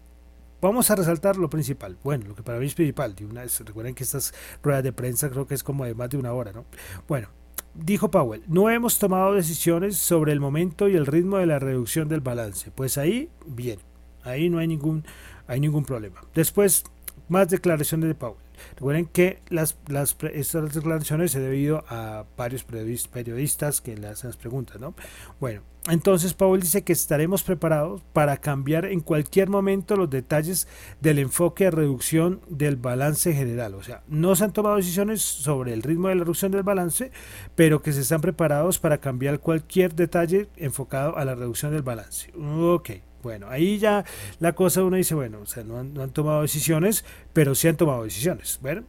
vamos 0.62 0.90
a 0.90 0.96
resaltar 0.96 1.36
lo 1.36 1.50
principal. 1.50 1.98
Bueno, 2.02 2.26
lo 2.30 2.34
que 2.34 2.42
para 2.42 2.58
mí 2.58 2.68
es 2.68 2.74
principal. 2.74 3.14
De 3.16 3.26
una, 3.26 3.44
recuerden 3.44 3.94
que 3.94 4.06
estas 4.06 4.34
ruedas 4.64 4.86
de 4.86 4.94
prensa 4.94 5.30
creo 5.30 5.46
que 5.46 5.56
es 5.56 5.64
como 5.64 5.84
de 5.84 5.94
más 5.94 6.10
de 6.10 6.16
una 6.16 6.32
hora, 6.32 6.54
¿no? 6.54 6.64
Bueno, 7.06 7.28
dijo 7.74 8.12
Powell, 8.12 8.44
no 8.48 8.70
hemos 8.70 9.00
tomado 9.00 9.34
decisiones 9.34 9.98
sobre 9.98 10.32
el 10.32 10.40
momento 10.40 10.88
y 10.88 10.96
el 10.96 11.06
ritmo 11.06 11.38
de 11.38 11.46
la 11.46 11.60
reducción 11.60 12.08
del 12.08 12.22
balance. 12.22 12.72
Pues 12.72 12.98
ahí, 12.98 13.30
bien, 13.46 13.80
ahí 14.24 14.50
no 14.50 14.60
hay 14.60 14.68
ningún, 14.68 15.04
hay 15.48 15.60
ningún 15.60 15.86
problema. 15.86 16.22
Después, 16.34 16.84
más 17.30 17.50
declaraciones 17.50 18.08
de 18.08 18.16
Powell. 18.16 18.38
Recuerden 18.76 19.06
que 19.06 19.42
las, 19.50 19.78
las, 19.88 20.16
estas 20.34 20.74
declaraciones 20.74 21.32
se 21.32 21.40
debido 21.40 21.84
a 21.90 22.26
varios 22.38 22.64
periodistas 22.64 23.82
que 23.82 23.98
le 23.98 24.08
hacen 24.08 24.30
las 24.30 24.38
preguntas, 24.38 24.80
¿no? 24.80 24.94
Bueno, 25.40 25.62
entonces 25.90 26.36
Powell 26.36 26.62
dice 26.62 26.84
que 26.84 26.94
estaremos 26.94 27.42
preparados 27.42 28.04
para 28.14 28.38
cambiar 28.38 28.86
en 28.86 29.00
cualquier 29.00 29.50
momento 29.50 29.96
los 29.96 30.12
detalles 30.12 30.68
del 31.00 31.18
enfoque 31.18 31.66
de 31.66 31.72
reducción 31.72 32.42
del 32.48 32.76
balance 32.76 33.34
general. 33.34 33.74
O 33.74 33.82
sea, 33.82 34.04
no 34.08 34.36
se 34.36 34.44
han 34.44 34.54
tomado 34.54 34.76
decisiones 34.76 35.22
sobre 35.22 35.74
el 35.74 35.82
ritmo 35.82 36.10
de 36.10 36.16
la 36.16 36.24
reducción 36.24 36.52
del 36.52 36.62
balance, 36.62 37.12
pero 37.56 37.82
que 37.82 37.94
se 37.94 38.02
están 38.02 38.22
preparados 38.22 38.78
para 38.78 39.00
cambiar 39.00 39.40
cualquier 39.40 39.96
detalle 39.96 40.50
enfocado 40.56 41.18
a 41.18 41.26
la 41.26 41.34
reducción 41.34 41.72
del 41.72 41.82
balance. 41.82 42.32
Ok. 42.38 42.92
Bueno, 43.22 43.48
ahí 43.50 43.78
ya 43.78 44.06
la 44.40 44.54
cosa 44.54 44.84
uno 44.84 44.98
dice, 44.98 45.16
bueno, 45.16 45.40
o 45.42 45.46
sea, 45.46 45.64
no 45.64 45.80
han, 45.80 46.12
tomado 46.12 46.42
decisiones, 46.42 47.06
pero 47.34 47.56
sí 47.56 47.68
han 47.68 47.78
tomado 47.78 48.04
decisiones. 48.04 48.60
Bueno, 48.62 48.84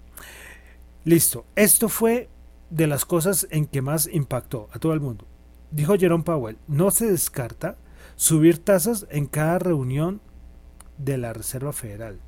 listo. 1.04 1.44
Esto 1.56 1.88
fue 1.88 2.28
de 2.70 2.86
las 2.86 3.04
cosas 3.04 3.46
en 3.50 3.66
que 3.66 3.82
más 3.82 4.08
impactó 4.10 4.68
a 4.72 4.78
todo 4.78 4.94
el 4.94 5.00
mundo. 5.00 5.26
Dijo 5.70 5.96
Jerome 5.96 6.24
Powell, 6.24 6.58
no 6.68 6.90
se 6.90 7.10
descarta 7.10 7.76
subir 8.16 8.58
tasas 8.58 9.06
en 9.10 9.26
cada 9.26 9.58
reunión 9.58 10.20
de 10.98 11.18
la 11.18 11.32
Reserva 11.32 11.72
Federal. 11.72 12.20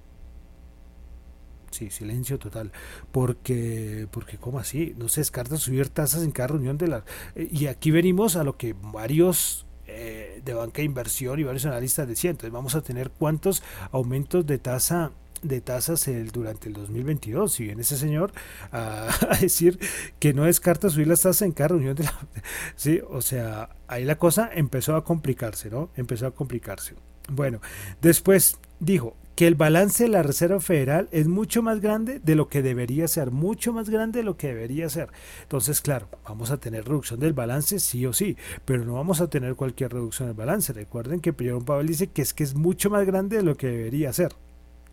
Sí, 1.70 1.90
silencio 1.90 2.38
total. 2.38 2.70
Porque, 3.11 4.06
porque 4.12 4.38
¿cómo 4.38 4.61
así? 4.61 4.94
No 4.96 5.08
se 5.08 5.23
descarta 5.23 5.56
subir 5.56 5.88
tasas 5.88 6.23
en 6.23 6.30
cada 6.30 6.49
reunión 6.49 6.78
de 6.78 6.87
la... 6.87 7.04
Y 7.34 7.66
aquí 7.66 7.90
venimos 7.90 8.37
a 8.37 8.44
lo 8.44 8.56
que 8.56 8.75
varios 8.80 9.66
eh, 9.95 10.43
de 10.45 10.55
banca 10.55 10.79
de 10.79 10.85
inversión 10.85 11.39
y 11.41 11.45
varios 11.45 11.67
analistas 11.67 12.09
decían. 12.09 12.33
Entonces 12.33 12.53
vamos 12.53 12.75
a 12.75 12.83
tener 12.83 13.11
cuántos 13.11 13.63
aumentos 13.93 14.47
de 14.47 14.59
tasa 14.59 15.13
de 15.43 15.61
tasas 15.61 16.09
el, 16.09 16.31
durante 16.33 16.69
el 16.69 16.75
2022. 16.75 17.53
Si 17.53 17.65
viene 17.65 17.83
ese 17.83 17.97
señor 17.97 18.33
a, 18.73 19.09
decir 19.41 19.79
que 20.19 20.33
no 20.33 20.45
descarta 20.45 20.91
subir 20.91 21.07
las 21.07 21.21
tasas 21.21 21.43
en 21.43 21.53
cada 21.53 21.69
reunión 21.69 21.95
de 21.95 22.05
la... 22.05 22.19
Sí, 22.77 23.01
o 23.09 23.23
sea, 23.23 23.71
ahí 23.87 24.05
la 24.05 24.17
cosa 24.17 24.51
empezó 24.53 24.97
a 24.97 25.05
complicarse, 25.05 25.71
¿no? 25.71 25.91
Empezó 25.97 26.27
a 26.27 26.33
complicarse. 26.33 26.95
Bueno, 27.29 27.61
después 28.03 28.59
dijo, 28.81 29.17
que 29.35 29.47
el 29.47 29.55
balance 29.55 30.05
de 30.05 30.11
la 30.11 30.23
Reserva 30.23 30.61
Federal 30.61 31.09
es 31.11 31.26
mucho 31.26 31.62
más 31.62 31.81
grande 31.81 32.21
de 32.21 32.35
lo 32.37 32.49
que 32.49 32.62
debería 32.62 33.09
ser, 33.09 33.31
mucho 33.31 33.73
más 33.73 33.91
grande 33.91 34.21
de 34.21 34.25
lo 34.25 34.37
que 34.37 34.49
debería 34.49 34.88
ser. 34.88 35.09
Entonces, 35.43 35.81
claro, 35.81 36.09
vamos 36.25 36.50
a 36.50 36.59
tener 36.59 36.85
reducción 36.85 37.19
del 37.21 37.33
balance 37.33 37.81
sí 37.81 38.07
o 38.07 38.12
sí, 38.12 38.37
pero 38.64 38.85
no 38.85 38.95
vamos 38.95 39.21
a 39.21 39.29
tener 39.29 39.57
cualquier 39.57 39.93
reducción 39.93 40.29
del 40.29 40.37
balance. 40.37 40.73
Recuerden 40.73 41.21
que 41.21 41.33
Pierre 41.33 41.61
Pavel 41.61 41.88
dice 41.88 42.07
que 42.09 42.23
es 42.23 42.33
que 42.33 42.45
es 42.45 42.55
mucho 42.55 42.91
más 42.91 43.05
grande 43.07 43.38
de 43.38 43.43
lo 43.43 43.57
que 43.57 43.67
debería 43.67 44.12
ser. 44.12 44.33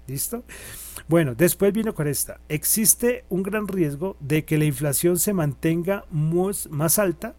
¿Listo? 0.07 0.43
Bueno, 1.07 1.35
después 1.35 1.71
vino 1.71 1.93
con 1.93 2.07
esta. 2.07 2.39
Existe 2.49 3.23
un 3.29 3.43
gran 3.43 3.67
riesgo 3.67 4.17
de 4.19 4.43
que 4.45 4.57
la 4.57 4.65
inflación 4.65 5.19
se 5.19 5.33
mantenga 5.33 6.05
más 6.11 6.99
alta 6.99 7.35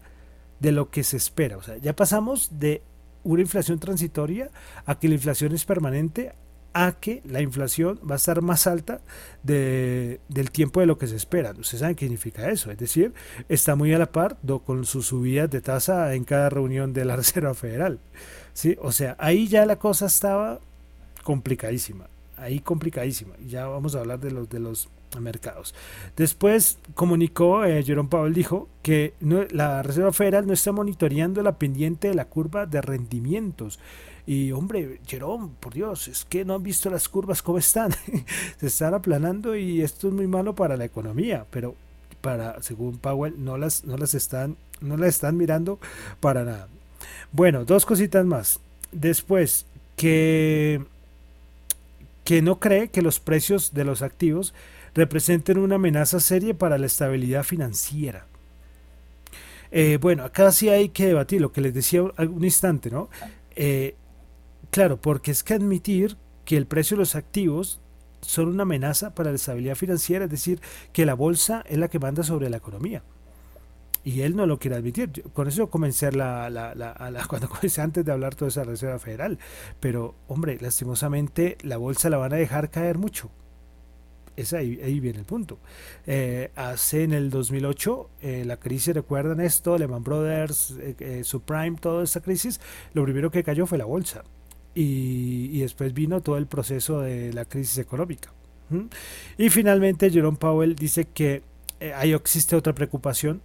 de 0.59 0.71
lo 0.71 0.89
que 0.89 1.03
se 1.03 1.17
espera. 1.17 1.57
O 1.57 1.61
sea, 1.61 1.77
ya 1.77 1.93
pasamos 1.93 2.59
de 2.59 2.81
una 3.23 3.41
inflación 3.41 3.79
transitoria 3.79 4.49
a 4.85 4.97
que 4.97 5.09
la 5.09 5.15
inflación 5.15 5.53
es 5.53 5.65
permanente 5.65 6.33
a 6.73 6.93
que 6.93 7.21
la 7.25 7.41
inflación 7.41 7.99
va 8.09 8.15
a 8.15 8.17
estar 8.17 8.41
más 8.41 8.67
alta 8.67 9.01
de, 9.43 10.19
del 10.27 10.51
tiempo 10.51 10.79
de 10.79 10.87
lo 10.87 10.97
que 10.97 11.07
se 11.07 11.15
espera. 11.15 11.51
Ustedes 11.51 11.79
saben 11.79 11.95
qué 11.95 12.05
significa 12.05 12.49
eso, 12.49 12.71
es 12.71 12.77
decir, 12.77 13.13
está 13.49 13.75
muy 13.75 13.93
a 13.93 13.99
la 13.99 14.11
par 14.11 14.37
con 14.65 14.85
sus 14.85 15.07
subidas 15.07 15.49
de 15.49 15.61
tasa 15.61 16.13
en 16.15 16.23
cada 16.23 16.49
reunión 16.49 16.93
de 16.93 17.05
la 17.05 17.15
Reserva 17.23 17.53
Federal. 17.53 17.99
¿sí? 18.53 18.77
O 18.81 18.91
sea, 18.91 19.15
ahí 19.19 19.47
ya 19.47 19.65
la 19.65 19.77
cosa 19.77 20.07
estaba 20.07 20.59
complicadísima, 21.23 22.07
ahí 22.37 22.59
complicadísima. 22.59 23.35
Ya 23.47 23.67
vamos 23.67 23.95
a 23.95 23.99
hablar 23.99 24.19
de 24.19 24.31
los, 24.31 24.49
de 24.49 24.59
los 24.59 24.89
mercados. 25.19 25.75
Después 26.15 26.79
comunicó, 26.95 27.65
eh, 27.65 27.83
Jerome 27.83 28.09
Powell 28.09 28.33
dijo 28.33 28.67
que 28.81 29.13
la 29.51 29.83
Reserva 29.83 30.11
Federal 30.11 30.47
no 30.47 30.53
está 30.53 30.71
monitoreando 30.71 31.43
la 31.43 31.57
pendiente 31.57 32.09
de 32.09 32.15
la 32.15 32.25
curva 32.25 32.65
de 32.65 32.81
rendimientos 32.81 33.79
y 34.25 34.51
hombre, 34.51 34.99
Jerome, 35.05 35.49
por 35.59 35.73
Dios, 35.73 36.07
es 36.07 36.23
que 36.25 36.45
no 36.45 36.55
han 36.55 36.63
visto 36.63 36.89
las 36.89 37.09
curvas 37.09 37.41
cómo 37.41 37.57
están. 37.57 37.91
Se 38.59 38.67
están 38.67 38.93
aplanando 38.93 39.55
y 39.55 39.81
esto 39.81 40.07
es 40.07 40.13
muy 40.13 40.27
malo 40.27 40.55
para 40.55 40.77
la 40.77 40.85
economía, 40.85 41.45
pero 41.49 41.75
para 42.21 42.61
según 42.61 42.99
Powell 42.99 43.35
no 43.43 43.57
las 43.57 43.83
no 43.83 43.97
las 43.97 44.13
están 44.13 44.55
no 44.79 44.95
las 44.95 45.09
están 45.09 45.35
mirando 45.35 45.79
para 46.21 46.45
nada. 46.45 46.69
Bueno, 47.33 47.65
dos 47.65 47.85
cositas 47.85 48.25
más. 48.25 48.59
Después 48.93 49.65
que 49.97 50.81
que 52.23 52.41
no 52.41 52.59
cree 52.59 52.87
que 52.87 53.01
los 53.01 53.19
precios 53.19 53.73
de 53.73 53.83
los 53.83 54.01
activos 54.01 54.53
representen 54.95 55.57
una 55.57 55.75
amenaza 55.75 56.21
seria 56.21 56.53
para 56.53 56.77
la 56.77 56.85
estabilidad 56.85 57.43
financiera. 57.43 58.25
Eh, 59.71 59.97
bueno, 59.99 60.23
acá 60.23 60.51
sí 60.51 60.69
hay 60.69 60.89
que 60.89 61.07
debatir 61.07 61.41
lo 61.41 61.51
que 61.51 61.59
les 61.59 61.73
decía 61.73 62.03
un 62.03 62.43
instante, 62.43 62.91
¿no? 62.91 63.09
Eh, 63.55 63.95
Claro, 64.73 64.97
porque 64.99 65.29
es 65.29 65.43
que 65.43 65.53
admitir 65.53 66.17
que 66.45 66.57
el 66.57 66.65
precio 66.65 66.97
de 66.97 67.01
los 67.01 67.13
activos 67.13 67.79
son 68.21 68.47
una 68.47 68.63
amenaza 68.63 69.13
para 69.13 69.29
la 69.29 69.35
estabilidad 69.35 69.75
financiera, 69.75 70.25
es 70.25 70.31
decir, 70.31 70.61
que 70.93 71.05
la 71.05 71.13
bolsa 71.13 71.63
es 71.69 71.77
la 71.77 71.89
que 71.89 71.99
manda 71.99 72.23
sobre 72.23 72.49
la 72.49 72.57
economía. 72.57 73.03
Y 74.03 74.21
él 74.21 74.35
no 74.35 74.47
lo 74.47 74.57
quiere 74.57 74.77
admitir. 74.77 75.25
Con 75.35 75.47
eso 75.47 75.69
comencé 75.69 76.11
la, 76.11 76.49
la, 76.49 76.73
la, 76.73 77.25
cuando 77.29 77.49
comencé 77.49 77.81
antes 77.81 78.03
de 78.03 78.11
hablar 78.13 78.33
toda 78.33 78.49
esa 78.49 78.63
Reserva 78.63 78.97
Federal. 78.97 79.37
Pero, 79.79 80.15
hombre, 80.27 80.57
lastimosamente 80.59 81.55
la 81.61 81.77
bolsa 81.77 82.09
la 82.09 82.17
van 82.17 82.33
a 82.33 82.37
dejar 82.37 82.71
caer 82.71 82.97
mucho. 82.97 83.29
Es 84.35 84.53
ahí, 84.53 84.81
ahí 84.83 84.99
viene 84.99 85.19
el 85.19 85.25
punto. 85.25 85.59
Eh, 86.07 86.49
hace 86.55 87.03
en 87.03 87.13
el 87.13 87.29
2008 87.29 88.09
eh, 88.23 88.43
la 88.43 88.57
crisis, 88.57 88.95
recuerdan 88.95 89.39
esto, 89.39 89.77
Lehman 89.77 90.03
Brothers, 90.03 90.73
eh, 90.79 91.21
Subprime, 91.23 91.77
toda 91.79 92.03
esa 92.03 92.21
crisis, 92.21 92.59
lo 92.95 93.03
primero 93.03 93.29
que 93.29 93.43
cayó 93.43 93.67
fue 93.67 93.77
la 93.77 93.85
bolsa 93.85 94.23
y, 94.75 95.59
después 95.59 95.93
vino 95.93 96.21
todo 96.21 96.37
el 96.37 96.47
proceso 96.47 97.01
de 97.01 97.33
la 97.33 97.45
crisis 97.45 97.77
económica. 97.77 98.31
Y 99.37 99.49
finalmente 99.49 100.09
Jerome 100.09 100.37
Powell 100.37 100.75
dice 100.75 101.05
que 101.05 101.43
eh, 101.79 101.93
ahí 101.93 102.13
existe 102.13 102.55
otra 102.55 102.73
preocupación. 102.73 103.41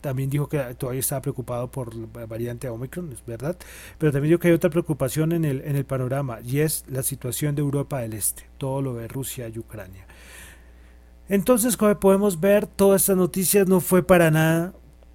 También 0.00 0.30
dijo 0.30 0.48
que 0.48 0.58
todavía 0.74 1.00
estaba 1.00 1.22
preocupado 1.22 1.70
por 1.70 1.94
la 1.94 2.26
variante 2.26 2.68
Omicron, 2.68 3.10
es 3.12 3.24
verdad, 3.24 3.56
pero 3.98 4.12
también 4.12 4.32
dijo 4.32 4.38
que 4.38 4.48
hay 4.48 4.54
otra 4.54 4.68
preocupación 4.68 5.32
en 5.32 5.44
el, 5.46 5.62
en 5.62 5.74
el 5.74 5.86
panorama 5.86 6.38
y 6.44 6.60
es 6.60 6.84
la 6.86 7.02
situación 7.02 7.54
de 7.54 7.62
Europa 7.62 8.00
del 8.00 8.12
Este, 8.12 8.44
todo 8.58 8.82
lo 8.82 8.94
de 8.94 9.08
Rusia 9.08 9.48
y 9.48 9.58
Ucrania. 9.58 10.06
Entonces, 11.28 11.78
como 11.78 11.98
podemos 11.98 12.38
ver, 12.38 12.66
todas 12.66 13.02
estas 13.02 13.16
noticias 13.16 13.66
no 13.66 13.80
fue 13.80 14.02
para 14.02 14.30
nada 14.30 14.74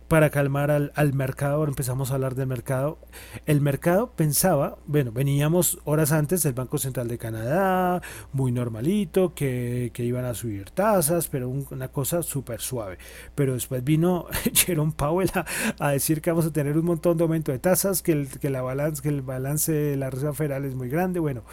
para 0.09 0.31
calmar 0.31 0.71
al, 0.71 0.91
al, 0.95 1.13
mercado, 1.13 1.55
ahora 1.55 1.69
empezamos 1.69 2.11
a 2.11 2.15
hablar 2.15 2.33
del 2.35 2.47
mercado. 2.47 2.97
El 3.45 3.61
mercado 3.61 4.11
pensaba, 4.15 4.79
bueno, 4.87 5.11
veníamos 5.11 5.79
horas 5.85 6.11
antes 6.11 6.41
del 6.41 6.53
Banco 6.53 6.79
Central 6.79 7.07
de 7.07 7.19
Canadá, 7.19 8.01
muy 8.33 8.51
normalito, 8.51 9.35
que, 9.35 9.91
que 9.93 10.03
iban 10.03 10.25
a 10.25 10.33
subir 10.33 10.71
tasas, 10.71 11.27
pero 11.27 11.47
una 11.47 11.89
cosa 11.89 12.23
súper 12.23 12.59
suave. 12.59 12.97
Pero 13.35 13.53
después 13.53 13.83
vino 13.83 14.25
Jerome 14.53 14.93
Powell 14.95 15.29
a, 15.35 15.45
a, 15.77 15.91
decir 15.91 16.21
que 16.21 16.31
vamos 16.31 16.47
a 16.47 16.51
tener 16.51 16.75
un 16.77 16.85
montón 16.85 17.15
de 17.15 17.23
aumento 17.23 17.51
de 17.51 17.59
tasas, 17.59 18.01
que 18.01 18.11
el, 18.11 18.27
que 18.27 18.49
la 18.49 18.63
balance, 18.63 19.03
que 19.03 19.09
el 19.09 19.21
balance 19.21 19.71
de 19.71 19.95
la 19.95 20.09
Reserva 20.09 20.33
Federal 20.33 20.65
es 20.65 20.73
muy 20.73 20.89
grande, 20.89 21.19
bueno, 21.19 21.43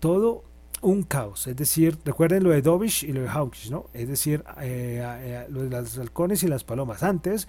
todo 0.00 0.44
un 0.80 1.02
caos, 1.02 1.46
es 1.46 1.56
decir, 1.56 1.98
recuerden 2.04 2.44
lo 2.44 2.50
de 2.50 2.62
Dovish 2.62 3.04
y 3.04 3.12
lo 3.12 3.22
de 3.22 3.28
Hawkish, 3.28 3.70
¿no? 3.70 3.86
Es 3.92 4.08
decir, 4.08 4.44
eh, 4.60 5.02
eh, 5.04 5.46
lo 5.48 5.64
de 5.64 5.70
los 5.70 5.98
halcones 5.98 6.42
y 6.42 6.48
las 6.48 6.64
palomas. 6.64 7.02
Antes 7.02 7.48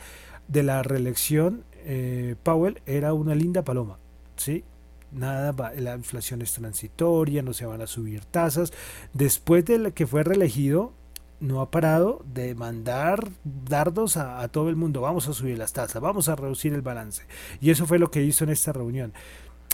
de 0.50 0.64
la 0.64 0.84
reelección, 0.84 1.64
eh, 1.86 2.36
Powell 2.44 2.82
era 2.86 3.14
una 3.14 3.36
linda 3.36 3.64
paloma, 3.64 4.00
¿sí? 4.36 4.66
Nada, 5.12 5.74
la 5.78 5.96
inflación 5.96 6.42
es 6.42 6.54
transitoria, 6.54 7.42
no 7.42 7.54
se 7.54 7.66
van 7.66 7.82
a 7.82 7.88
subir 7.88 8.26
tasas. 8.26 8.74
Después 9.14 9.66
de 9.66 9.92
que 9.94 10.06
fue 10.06 10.24
reelegido, 10.24 10.92
no 11.40 11.62
ha 11.62 11.72
parado 11.72 12.24
de 12.32 12.54
mandar 12.54 13.28
dardos 13.44 14.18
a, 14.18 14.48
todo 14.50 14.70
el 14.70 14.76
mundo. 14.76 15.02
Vamos 15.02 15.28
a 15.28 15.34
subir 15.34 15.58
las 15.58 15.74
tasas, 15.74 16.02
vamos 16.02 16.30
a 16.30 16.36
reducir 16.36 16.74
el 16.74 16.82
balance. 16.82 17.24
Y 17.62 17.72
eso 17.72 17.86
fue 17.88 17.98
lo 17.98 18.12
que 18.12 18.22
hizo 18.22 18.44
en 18.44 18.52
esta 18.52 18.74
reunión. 18.74 19.14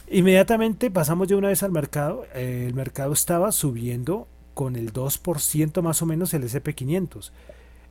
Inmediatamente 0.09 0.91
pasamos 0.91 1.27
de 1.27 1.35
una 1.35 1.49
vez 1.49 1.63
al 1.63 1.71
mercado. 1.71 2.25
Eh, 2.33 2.65
el 2.67 2.75
mercado 2.75 3.11
estaba 3.11 3.51
subiendo 3.51 4.27
con 4.53 4.75
el 4.75 4.93
2% 4.93 5.81
más 5.81 6.01
o 6.01 6.05
menos 6.05 6.33
el 6.33 6.43
SP500. 6.43 7.31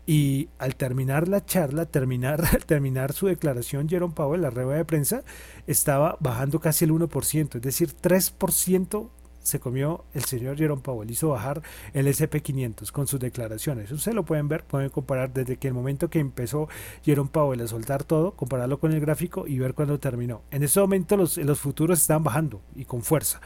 Y 0.06 0.48
al 0.58 0.76
terminar 0.76 1.28
la 1.28 1.44
charla, 1.44 1.86
terminar, 1.86 2.42
terminar 2.66 3.12
su 3.12 3.26
declaración, 3.26 3.88
Jerome 3.88 4.14
Powell, 4.14 4.42
la 4.42 4.50
rueda 4.50 4.76
de 4.76 4.84
prensa, 4.84 5.24
estaba 5.66 6.16
bajando 6.20 6.60
casi 6.60 6.84
el 6.84 6.92
1%, 6.92 7.56
es 7.56 7.62
decir, 7.62 7.94
3% 8.02 9.08
se 9.44 9.60
comió 9.60 10.04
el 10.14 10.24
señor 10.24 10.56
Jerome 10.56 10.82
Powell, 10.82 11.10
hizo 11.10 11.28
bajar 11.28 11.62
el 11.92 12.06
SP500 12.06 12.90
con 12.90 13.06
sus 13.06 13.20
declaraciones. 13.20 13.90
Ustedes 13.92 14.14
lo 14.14 14.24
pueden 14.24 14.48
ver, 14.48 14.64
pueden 14.64 14.88
comparar 14.88 15.32
desde 15.32 15.58
que 15.58 15.68
el 15.68 15.74
momento 15.74 16.08
que 16.08 16.18
empezó 16.18 16.68
Jerome 17.04 17.28
Powell 17.30 17.60
a 17.60 17.66
soltar 17.66 18.04
todo, 18.04 18.32
compararlo 18.32 18.80
con 18.80 18.92
el 18.92 19.00
gráfico 19.00 19.46
y 19.46 19.58
ver 19.58 19.74
cuándo 19.74 20.00
terminó. 20.00 20.42
En 20.50 20.62
ese 20.62 20.80
momento 20.80 21.16
los, 21.16 21.36
los 21.36 21.60
futuros 21.60 22.00
están 22.00 22.24
bajando 22.24 22.62
y 22.74 22.86
con 22.86 23.02
fuerza. 23.02 23.40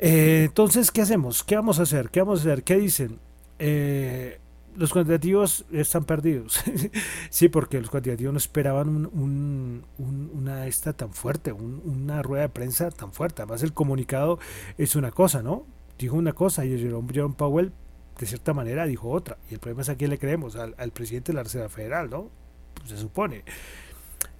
Eh, 0.00 0.44
entonces, 0.46 0.90
¿qué 0.90 1.02
hacemos? 1.02 1.44
¿Qué 1.44 1.56
vamos 1.56 1.78
a 1.78 1.82
hacer? 1.82 2.10
¿Qué 2.10 2.20
vamos 2.20 2.40
a 2.40 2.42
hacer? 2.42 2.64
¿Qué 2.64 2.76
dicen? 2.76 3.18
Eh, 3.58 4.40
los 4.78 4.92
cuantitativos 4.92 5.64
están 5.72 6.04
perdidos. 6.04 6.62
sí, 7.30 7.48
porque 7.48 7.80
los 7.80 7.90
cuantitativos 7.90 8.32
no 8.32 8.38
esperaban 8.38 8.88
un, 8.88 9.84
una 9.98 10.66
esta 10.66 10.92
tan 10.92 11.12
fuerte, 11.12 11.52
una 11.52 12.22
rueda 12.22 12.42
de 12.42 12.48
prensa 12.48 12.90
tan 12.90 13.12
fuerte. 13.12 13.42
Además, 13.42 13.62
el 13.62 13.72
comunicado 13.72 14.38
es 14.78 14.94
una 14.94 15.10
cosa, 15.10 15.42
¿no? 15.42 15.66
Dijo 15.98 16.16
una 16.16 16.32
cosa 16.32 16.64
y 16.64 16.78
Jerome, 16.78 17.34
Powell, 17.36 17.72
de 18.18 18.26
cierta 18.26 18.54
manera, 18.54 18.86
dijo 18.86 19.10
otra. 19.10 19.36
Y 19.50 19.54
el 19.54 19.60
problema 19.60 19.82
es 19.82 19.88
a 19.88 19.96
quién 19.96 20.10
le 20.10 20.18
creemos, 20.18 20.54
al, 20.54 20.92
presidente 20.92 21.32
de 21.32 21.36
la 21.36 21.42
Reserva 21.42 21.68
Federal, 21.68 22.08
¿no? 22.08 22.30
Pues 22.74 22.90
se 22.90 22.96
supone. 22.96 23.42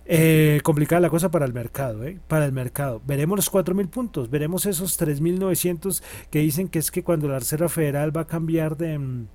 Eh, 0.07 0.61
complicada 0.62 1.00
la 1.00 1.11
cosa 1.11 1.30
para 1.30 1.45
el 1.45 1.52
mercado, 1.52 2.04
¿eh? 2.04 2.18
Para 2.28 2.47
el 2.47 2.52
mercado. 2.52 3.02
Veremos 3.04 3.37
los 3.37 3.52
4.000 3.52 3.90
puntos, 3.90 4.30
veremos 4.30 4.66
esos 4.66 4.99
3.900 5.00 6.02
que 6.30 6.38
dicen 6.38 6.68
que 6.68 6.78
es 6.78 6.90
que 6.90 7.02
cuando 7.02 7.28
la 7.28 7.40
Reserva 7.40 7.68
Federal 7.68 8.16
va 8.16 8.23
a 8.23 8.26
cambiar 8.26 8.76
de 8.76 8.99
mm, 8.99 9.26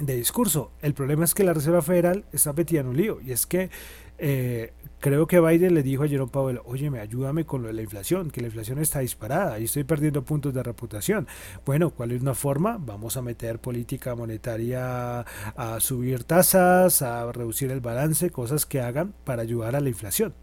de 0.00 0.16
discurso. 0.16 0.72
El 0.82 0.94
problema 0.94 1.24
es 1.24 1.34
que 1.34 1.44
la 1.44 1.54
Reserva 1.54 1.82
Federal 1.82 2.24
está 2.32 2.52
metida 2.52 2.80
en 2.80 2.88
un 2.88 2.96
lío 2.96 3.20
y 3.20 3.32
es 3.32 3.46
que 3.46 3.70
eh, 4.18 4.72
creo 5.00 5.26
que 5.26 5.40
Biden 5.40 5.74
le 5.74 5.82
dijo 5.82 6.04
a 6.04 6.08
Jerome 6.08 6.30
Powell, 6.30 6.60
oye, 6.64 6.88
ayúdame 6.98 7.44
con 7.44 7.62
lo 7.62 7.68
de 7.68 7.74
la 7.74 7.82
inflación, 7.82 8.30
que 8.30 8.40
la 8.40 8.46
inflación 8.46 8.78
está 8.78 9.00
disparada 9.00 9.58
y 9.58 9.64
estoy 9.64 9.84
perdiendo 9.84 10.24
puntos 10.24 10.54
de 10.54 10.62
reputación. 10.62 11.26
Bueno, 11.64 11.90
¿cuál 11.90 12.12
es 12.12 12.22
una 12.22 12.34
forma? 12.34 12.78
Vamos 12.80 13.16
a 13.16 13.22
meter 13.22 13.58
política 13.58 14.14
monetaria 14.14 15.20
a 15.20 15.80
subir 15.80 16.24
tasas, 16.24 17.02
a 17.02 17.30
reducir 17.32 17.70
el 17.70 17.80
balance, 17.80 18.30
cosas 18.30 18.66
que 18.66 18.80
hagan 18.80 19.14
para 19.24 19.42
ayudar 19.42 19.76
a 19.76 19.80
la 19.80 19.88
inflación. 19.88 20.34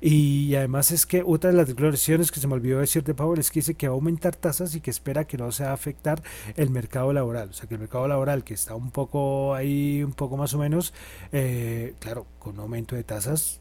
Y 0.00 0.54
además 0.54 0.90
es 0.90 1.06
que 1.06 1.22
otra 1.24 1.50
de 1.50 1.56
las 1.56 1.68
declaraciones 1.68 2.30
que 2.30 2.40
se 2.40 2.46
me 2.46 2.54
olvidó 2.54 2.80
decir 2.80 3.04
de 3.04 3.14
Powell 3.14 3.40
es 3.40 3.50
que 3.50 3.60
dice 3.60 3.74
que 3.74 3.88
va 3.88 3.94
a 3.94 3.96
aumentar 3.96 4.36
tasas 4.36 4.74
y 4.74 4.80
que 4.80 4.90
espera 4.90 5.26
que 5.26 5.36
no 5.36 5.52
se 5.52 5.64
va 5.64 5.70
a 5.70 5.74
afectar 5.74 6.22
el 6.56 6.70
mercado 6.70 7.12
laboral. 7.12 7.50
O 7.50 7.52
sea 7.52 7.68
que 7.68 7.74
el 7.74 7.80
mercado 7.80 8.08
laboral 8.08 8.44
que 8.44 8.54
está 8.54 8.74
un 8.74 8.90
poco 8.90 9.54
ahí, 9.54 10.02
un 10.02 10.12
poco 10.12 10.36
más 10.36 10.54
o 10.54 10.58
menos, 10.58 10.94
eh, 11.32 11.94
claro, 11.98 12.26
con 12.38 12.54
un 12.54 12.60
aumento 12.60 12.96
de 12.96 13.04
tasas, 13.04 13.60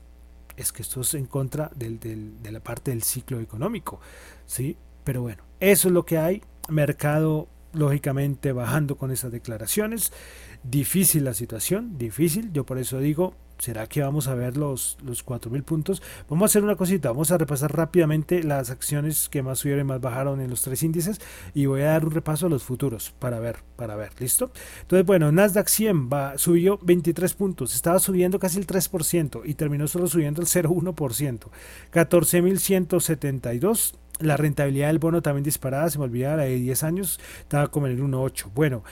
es 0.57 0.71
que 0.71 0.81
esto 0.81 1.01
es 1.01 1.13
en 1.13 1.25
contra 1.25 1.69
del, 1.75 1.99
de 1.99 2.51
la 2.51 2.59
parte 2.59 2.91
del 2.91 3.03
ciclo 3.03 3.39
económico. 3.39 3.99
¿sí? 4.45 4.77
Pero 5.03 5.21
bueno, 5.21 5.43
eso 5.59 5.87
es 5.89 5.93
lo 5.93 6.05
que 6.05 6.17
hay. 6.17 6.41
Mercado 6.69 7.47
lógicamente 7.73 8.51
bajando 8.51 8.97
con 8.97 9.11
esas 9.11 9.31
declaraciones. 9.31 10.11
Difícil 10.63 11.25
la 11.25 11.33
situación, 11.33 11.97
difícil. 11.97 12.51
Yo 12.53 12.65
por 12.65 12.77
eso 12.77 12.99
digo, 12.99 13.35
¿Será 13.57 13.87
que 13.87 14.01
vamos 14.01 14.27
a 14.27 14.35
ver 14.35 14.57
los, 14.57 14.97
los 15.03 15.25
4.000 15.25 15.63
puntos? 15.63 16.01
Vamos 16.29 16.43
a 16.43 16.51
hacer 16.51 16.63
una 16.63 16.75
cosita, 16.75 17.09
vamos 17.09 17.31
a 17.31 17.37
repasar 17.37 17.75
rápidamente 17.75 18.43
las 18.43 18.69
acciones 18.69 19.29
que 19.29 19.43
más 19.43 19.59
subieron 19.59 19.85
y 19.85 19.87
más 19.87 20.01
bajaron 20.01 20.41
en 20.41 20.49
los 20.49 20.61
tres 20.61 20.83
índices 20.83 21.21
y 21.53 21.65
voy 21.65 21.81
a 21.81 21.85
dar 21.85 22.05
un 22.05 22.11
repaso 22.11 22.47
a 22.47 22.49
los 22.49 22.63
futuros 22.63 23.13
para 23.17 23.39
ver, 23.39 23.57
para 23.75 23.95
ver, 23.95 24.11
¿listo? 24.19 24.51
Entonces, 24.81 25.05
bueno, 25.05 25.31
Nasdaq 25.31 25.67
100 25.67 26.09
va, 26.09 26.37
subió 26.37 26.79
23 26.81 27.33
puntos, 27.33 27.73
estaba 27.73 27.99
subiendo 27.99 28.39
casi 28.39 28.59
el 28.59 28.67
3% 28.67 29.41
y 29.45 29.53
terminó 29.53 29.87
solo 29.87 30.07
subiendo 30.07 30.41
el 30.41 30.47
0,1%. 30.47 31.49
14.172 31.91 33.95
la 34.19 34.37
rentabilidad 34.37 34.87
del 34.87 34.99
bono 34.99 35.21
también 35.21 35.43
disparada, 35.43 35.89
se 35.89 35.97
me 35.97 36.05
olvidaba, 36.05 36.37
la 36.37 36.43
de 36.43 36.55
10 36.55 36.83
años, 36.83 37.19
estaba 37.39 37.67
como 37.67 37.87
en 37.87 37.93
el 37.93 38.01
1,8. 38.01 38.51
Bueno, 38.53 38.83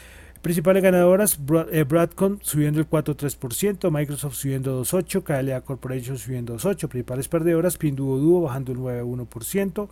Principales 0.44 0.84
ganadoras, 0.84 1.40
eh, 1.72 1.86
Broadcom 1.86 2.38
subiendo 2.42 2.82
el 2.82 2.90
4,3%, 2.90 3.90
Microsoft 3.90 4.36
subiendo 4.36 4.84
2,8%, 4.84 5.24
KLA 5.24 5.62
Corporation 5.62 6.18
subiendo 6.18 6.56
2,8%, 6.58 6.90
principales 6.90 7.30
perdedoras, 7.30 7.78
Pinduoduo 7.78 8.42
bajando 8.42 8.74
el 8.74 8.80
9,1%, 8.80 9.88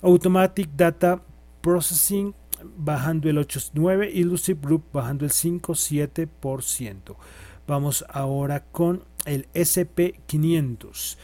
Automatic 0.00 0.70
Data 0.74 1.20
Processing 1.60 2.34
bajando 2.78 3.28
el 3.28 3.36
8,9% 3.36 4.10
y 4.10 4.24
Lucid 4.24 4.56
Group 4.58 4.84
bajando 4.90 5.26
el 5.26 5.32
5,7%. 5.32 7.16
Vamos 7.66 8.06
ahora 8.08 8.64
con 8.64 9.04
el 9.26 9.46
SP500. 9.52 11.18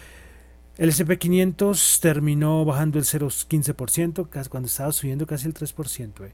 El 0.80 0.92
SP500 0.92 2.00
terminó 2.00 2.64
bajando 2.64 2.98
el 2.98 3.04
0,15%, 3.04 4.48
cuando 4.48 4.66
estaba 4.66 4.90
subiendo 4.92 5.26
casi 5.26 5.46
el 5.46 5.52
3%. 5.52 6.24
Eh. 6.24 6.32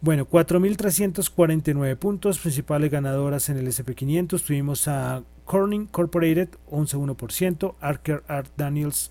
Bueno, 0.00 0.24
4.349 0.24 1.96
puntos, 1.96 2.38
principales 2.38 2.92
ganadoras 2.92 3.48
en 3.48 3.58
el 3.58 3.66
SP500. 3.66 4.40
Tuvimos 4.40 4.86
a 4.86 5.24
Corning 5.44 5.86
Corporated, 5.86 6.48
11,1%, 6.70 7.74
Archer 7.80 8.22
Art 8.28 8.52
Daniels 8.56 9.10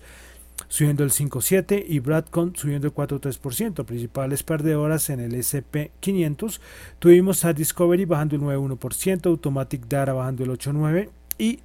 subiendo 0.68 1.04
el 1.04 1.10
5,7% 1.10 1.84
y 1.86 1.98
Bradcon 1.98 2.56
subiendo 2.56 2.86
el 2.86 2.94
4,3%. 2.94 3.84
Principales 3.84 4.42
perdedoras 4.42 5.10
en 5.10 5.20
el 5.20 5.34
SP500. 5.34 6.60
Tuvimos 6.98 7.44
a 7.44 7.52
Discovery 7.52 8.06
bajando 8.06 8.36
el 8.36 8.40
9,1%, 8.40 9.26
Automatic 9.26 9.86
Data 9.86 10.14
bajando 10.14 10.44
el 10.44 10.50
8,9% 10.50 11.10
y 11.36 11.60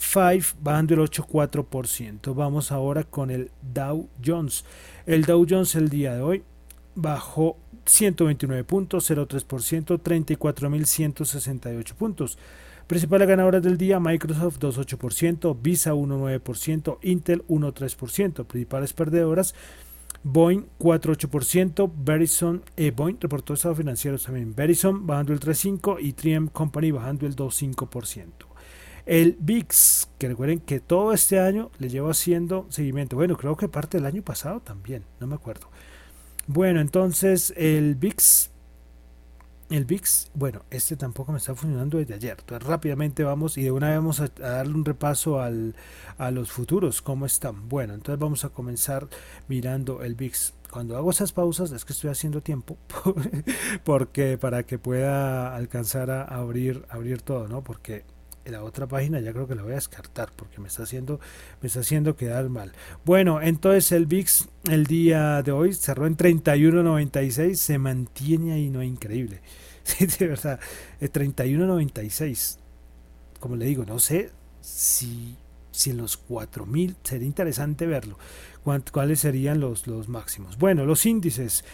F5 0.00 0.54
bajando 0.60 0.94
el 0.94 1.00
8,4%. 1.00 2.34
Vamos 2.34 2.72
ahora 2.72 3.04
con 3.04 3.30
el 3.30 3.50
Dow 3.62 4.08
Jones. 4.24 4.64
El 5.06 5.24
Dow 5.24 5.46
Jones 5.48 5.74
el 5.74 5.88
día 5.88 6.14
de 6.14 6.22
hoy 6.22 6.42
bajó 6.94 7.56
129 7.84 8.64
puntos, 8.64 9.10
0,3%, 9.10 10.00
34.168 10.00 11.94
puntos. 11.94 12.38
Principales 12.86 13.28
ganadoras 13.28 13.62
del 13.62 13.78
día, 13.78 14.00
Microsoft 14.00 14.58
2,8%, 14.58 15.56
Visa 15.62 15.94
1,9%, 15.94 16.98
Intel 17.02 17.46
1,3%. 17.46 18.44
Principales 18.44 18.92
perdedoras, 18.92 19.54
Boeing 20.24 20.66
4,8%, 20.78 21.90
Verizon, 22.04 22.62
eh, 22.76 22.90
Boeing 22.90 23.16
reportó 23.20 23.54
estados 23.54 23.78
financieros 23.78 24.24
también, 24.24 24.54
Verizon 24.54 25.06
bajando 25.06 25.32
el 25.32 25.40
3,5% 25.40 25.98
y 26.00 26.12
3M 26.12 26.50
Company 26.50 26.90
bajando 26.90 27.26
el 27.26 27.36
2,5%. 27.36 28.50
El 29.06 29.36
VIX, 29.40 30.08
que 30.18 30.28
recuerden 30.28 30.60
que 30.60 30.80
todo 30.80 31.12
este 31.12 31.40
año 31.40 31.70
le 31.78 31.88
llevo 31.88 32.10
haciendo 32.10 32.66
seguimiento. 32.70 33.16
Bueno, 33.16 33.36
creo 33.36 33.56
que 33.56 33.68
parte 33.68 33.98
del 33.98 34.06
año 34.06 34.22
pasado 34.22 34.60
también, 34.60 35.04
no 35.20 35.26
me 35.26 35.34
acuerdo. 35.34 35.68
Bueno, 36.46 36.80
entonces 36.80 37.54
el 37.56 37.94
VIX. 37.94 38.50
El 39.70 39.84
VIX, 39.84 40.32
bueno, 40.34 40.64
este 40.70 40.96
tampoco 40.96 41.30
me 41.30 41.38
está 41.38 41.54
funcionando 41.54 41.98
desde 41.98 42.14
ayer. 42.14 42.36
Entonces 42.40 42.66
rápidamente 42.66 43.22
vamos 43.22 43.56
y 43.56 43.62
de 43.62 43.70
una 43.70 43.90
vez 43.90 43.98
vamos 43.98 44.20
a, 44.20 44.26
darle 44.36 44.74
un 44.74 44.84
repaso 44.84 45.40
al, 45.40 45.76
a 46.18 46.32
los 46.32 46.50
futuros, 46.50 47.02
cómo 47.02 47.24
están. 47.24 47.68
Bueno, 47.68 47.94
entonces 47.94 48.18
vamos 48.18 48.44
a 48.44 48.48
comenzar 48.48 49.06
mirando 49.46 50.02
el 50.02 50.16
VIX. 50.16 50.54
Cuando 50.72 50.96
hago 50.96 51.12
esas 51.12 51.30
pausas 51.32 51.70
es 51.70 51.84
que 51.84 51.92
estoy 51.92 52.10
haciendo 52.10 52.42
tiempo, 52.42 52.78
porque 53.84 54.38
para 54.38 54.64
que 54.64 54.78
pueda 54.78 55.54
alcanzar 55.54 56.10
a 56.10 56.24
abrir, 56.24 56.84
abrir 56.90 57.22
todo, 57.22 57.46
¿no? 57.46 57.62
Porque 57.62 58.04
la 58.50 58.62
otra 58.62 58.86
página 58.86 59.20
ya 59.20 59.32
creo 59.32 59.46
que 59.46 59.54
la 59.54 59.62
voy 59.62 59.72
a 59.72 59.76
descartar 59.76 60.32
porque 60.34 60.60
me 60.60 60.68
está 60.68 60.82
haciendo 60.84 61.20
me 61.60 61.66
está 61.68 61.80
haciendo 61.80 62.16
quedar 62.16 62.48
mal. 62.48 62.72
Bueno, 63.04 63.40
entonces 63.40 63.92
el 63.92 64.06
VIX 64.06 64.48
el 64.68 64.86
día 64.86 65.42
de 65.42 65.52
hoy 65.52 65.72
cerró 65.72 66.06
en 66.06 66.16
31.96, 66.16 67.54
se 67.54 67.78
mantiene 67.78 68.52
ahí, 68.52 68.70
no 68.70 68.82
increíble. 68.82 69.40
de 70.18 70.26
verdad, 70.26 70.60
31.96. 71.00 72.58
Como 73.38 73.56
le 73.56 73.66
digo, 73.66 73.84
no 73.84 73.98
sé 73.98 74.30
si 74.60 75.36
si 75.72 75.90
en 75.90 75.98
los 75.98 76.16
4000 76.16 76.96
sería 77.02 77.26
interesante 77.26 77.86
verlo. 77.86 78.18
¿Cuáles 78.92 79.20
serían 79.20 79.60
los 79.60 79.86
los 79.86 80.08
máximos? 80.08 80.58
Bueno, 80.58 80.84
los 80.84 81.06
índices 81.06 81.64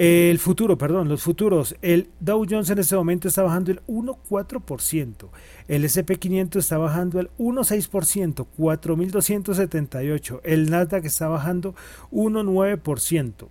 el 0.00 0.38
futuro, 0.38 0.78
perdón, 0.78 1.08
los 1.08 1.22
futuros. 1.22 1.74
El 1.82 2.08
Dow 2.20 2.46
Jones 2.48 2.70
en 2.70 2.78
este 2.78 2.94
momento 2.94 3.26
está 3.26 3.42
bajando 3.42 3.72
el 3.72 3.80
1,4%. 3.88 5.28
El 5.66 5.82
SP500 5.82 6.56
está 6.56 6.78
bajando 6.78 7.18
el 7.18 7.30
1,6%, 7.36 8.46
4.278. 8.56 10.40
El 10.44 10.70
Nasdaq 10.70 11.04
está 11.04 11.26
bajando 11.26 11.74
1,9%. 12.12 13.48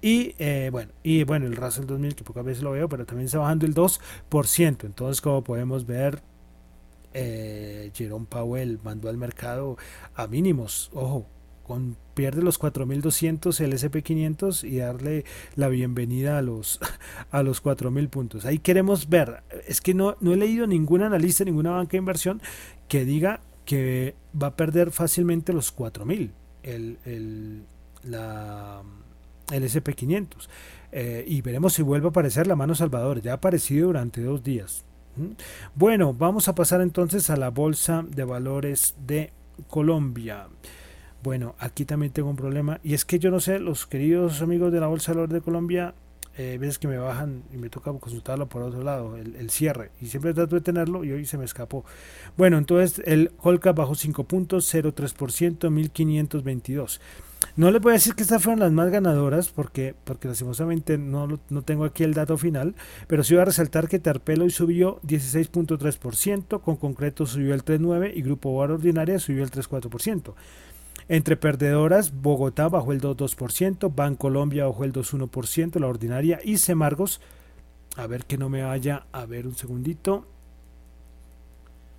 Y 0.00 0.36
eh, 0.38 0.68
bueno, 0.70 0.92
y 1.02 1.24
bueno, 1.24 1.46
el 1.46 1.56
Russell 1.56 1.86
2000, 1.86 2.14
que 2.14 2.22
pocas 2.22 2.44
veces 2.44 2.62
lo 2.62 2.70
veo, 2.70 2.88
pero 2.88 3.04
también 3.04 3.26
está 3.26 3.40
bajando 3.40 3.66
el 3.66 3.74
2%. 3.74 4.84
Entonces, 4.84 5.20
como 5.20 5.42
podemos 5.42 5.84
ver, 5.84 6.22
eh, 7.12 7.90
Jerome 7.92 8.26
Powell 8.28 8.78
mandó 8.84 9.08
al 9.08 9.16
mercado 9.16 9.76
a 10.14 10.28
mínimos. 10.28 10.92
Ojo, 10.94 11.26
con 11.62 11.96
pierde 12.14 12.42
los 12.42 12.58
4200 12.58 13.60
el 13.60 13.72
SP500 13.72 14.68
y 14.68 14.78
darle 14.78 15.24
la 15.54 15.68
bienvenida 15.68 16.38
a 16.38 16.42
los 16.42 16.80
a 17.30 17.42
los 17.42 17.60
4000 17.60 18.08
puntos. 18.08 18.44
Ahí 18.44 18.58
queremos 18.58 19.08
ver, 19.08 19.42
es 19.66 19.80
que 19.80 19.94
no, 19.94 20.16
no 20.20 20.32
he 20.32 20.36
leído 20.36 20.66
ningún 20.66 21.02
analista, 21.02 21.44
ninguna 21.44 21.70
banca 21.70 21.92
de 21.92 21.98
inversión 21.98 22.42
que 22.88 23.04
diga 23.04 23.40
que 23.64 24.14
va 24.40 24.48
a 24.48 24.56
perder 24.56 24.90
fácilmente 24.90 25.52
los 25.52 25.72
4000 25.72 26.32
el, 26.62 26.98
el, 27.04 27.64
la, 28.04 28.82
el 29.50 29.64
SP500. 29.64 30.48
Eh, 30.92 31.24
y 31.26 31.40
veremos 31.40 31.72
si 31.72 31.82
vuelve 31.82 32.08
a 32.08 32.10
aparecer 32.10 32.46
la 32.46 32.56
mano 32.56 32.74
salvador. 32.74 33.20
Ya 33.22 33.32
ha 33.32 33.36
aparecido 33.36 33.88
durante 33.88 34.22
dos 34.22 34.42
días. 34.42 34.84
¿Mm? 35.16 35.32
Bueno, 35.74 36.14
vamos 36.14 36.48
a 36.48 36.54
pasar 36.54 36.80
entonces 36.80 37.30
a 37.30 37.36
la 37.36 37.50
bolsa 37.50 38.04
de 38.08 38.24
valores 38.24 38.94
de 39.06 39.32
Colombia. 39.68 40.48
Bueno, 41.22 41.54
aquí 41.60 41.84
también 41.84 42.12
tengo 42.12 42.30
un 42.30 42.36
problema 42.36 42.80
y 42.82 42.94
es 42.94 43.04
que 43.04 43.20
yo 43.20 43.30
no 43.30 43.38
sé, 43.38 43.60
los 43.60 43.86
queridos 43.86 44.42
amigos 44.42 44.72
de 44.72 44.80
la 44.80 44.88
Bolsa 44.88 45.14
de 45.14 45.26
de 45.28 45.40
Colombia, 45.40 45.94
eh, 46.36 46.56
veces 46.58 46.78
que 46.80 46.88
me 46.88 46.96
bajan 46.96 47.44
y 47.52 47.58
me 47.58 47.68
toca 47.68 47.92
consultarlo 47.92 48.48
por 48.48 48.62
otro 48.62 48.82
lado, 48.82 49.16
el, 49.16 49.50
cierre, 49.50 49.90
y 50.00 50.06
siempre 50.06 50.34
trato 50.34 50.56
de 50.56 50.62
tenerlo 50.62 51.04
y 51.04 51.12
hoy 51.12 51.24
se 51.24 51.38
me 51.38 51.44
escapó. 51.44 51.84
Bueno, 52.36 52.58
entonces 52.58 53.00
el 53.06 53.30
Holcap 53.38 53.76
bajó 53.76 53.94
5 53.94 54.24
puntos, 54.24 54.74
0,3%, 54.74 55.70
1522. 55.70 57.00
No 57.54 57.70
les 57.70 57.82
voy 57.82 57.90
a 57.90 57.94
decir 57.94 58.14
que 58.14 58.22
estas 58.22 58.42
fueron 58.42 58.60
las 58.60 58.72
más 58.72 58.90
ganadoras 58.90 59.48
porque, 59.48 59.94
porque 60.04 60.26
lastimosamente 60.26 60.96
no, 60.98 61.38
no 61.50 61.62
tengo 61.62 61.84
aquí 61.84 62.02
el 62.02 62.14
dato 62.14 62.36
final, 62.36 62.74
pero 63.06 63.22
sí 63.22 63.34
voy 63.34 63.42
a 63.42 63.46
resaltar 63.46 63.88
que 63.88 63.98
Tarpelo 63.98 64.48
subió 64.50 65.00
16.3%, 65.02 66.60
con 66.62 66.76
concreto 66.76 67.26
subió 67.26 67.54
el 67.54 67.64
3.9% 67.64 68.12
y 68.14 68.22
Grupo 68.22 68.56
Bar 68.56 68.72
Ordinaria 68.72 69.18
subió 69.18 69.44
el 69.44 69.50
3.4%. 69.50 70.34
Entre 71.08 71.36
perdedoras, 71.36 72.12
Bogotá 72.12 72.68
bajó 72.68 72.92
el 72.92 73.00
2.2%, 73.00 73.92
Bancolombia 73.94 74.66
bajó 74.66 74.84
el 74.84 74.92
2.1%, 74.92 75.80
la 75.80 75.88
ordinaria 75.88 76.40
y 76.44 76.58
Semargos, 76.58 77.20
a 77.96 78.06
ver 78.06 78.24
que 78.24 78.38
no 78.38 78.48
me 78.48 78.62
vaya, 78.62 79.06
a 79.12 79.26
ver 79.26 79.46
un 79.46 79.56
segundito. 79.56 80.26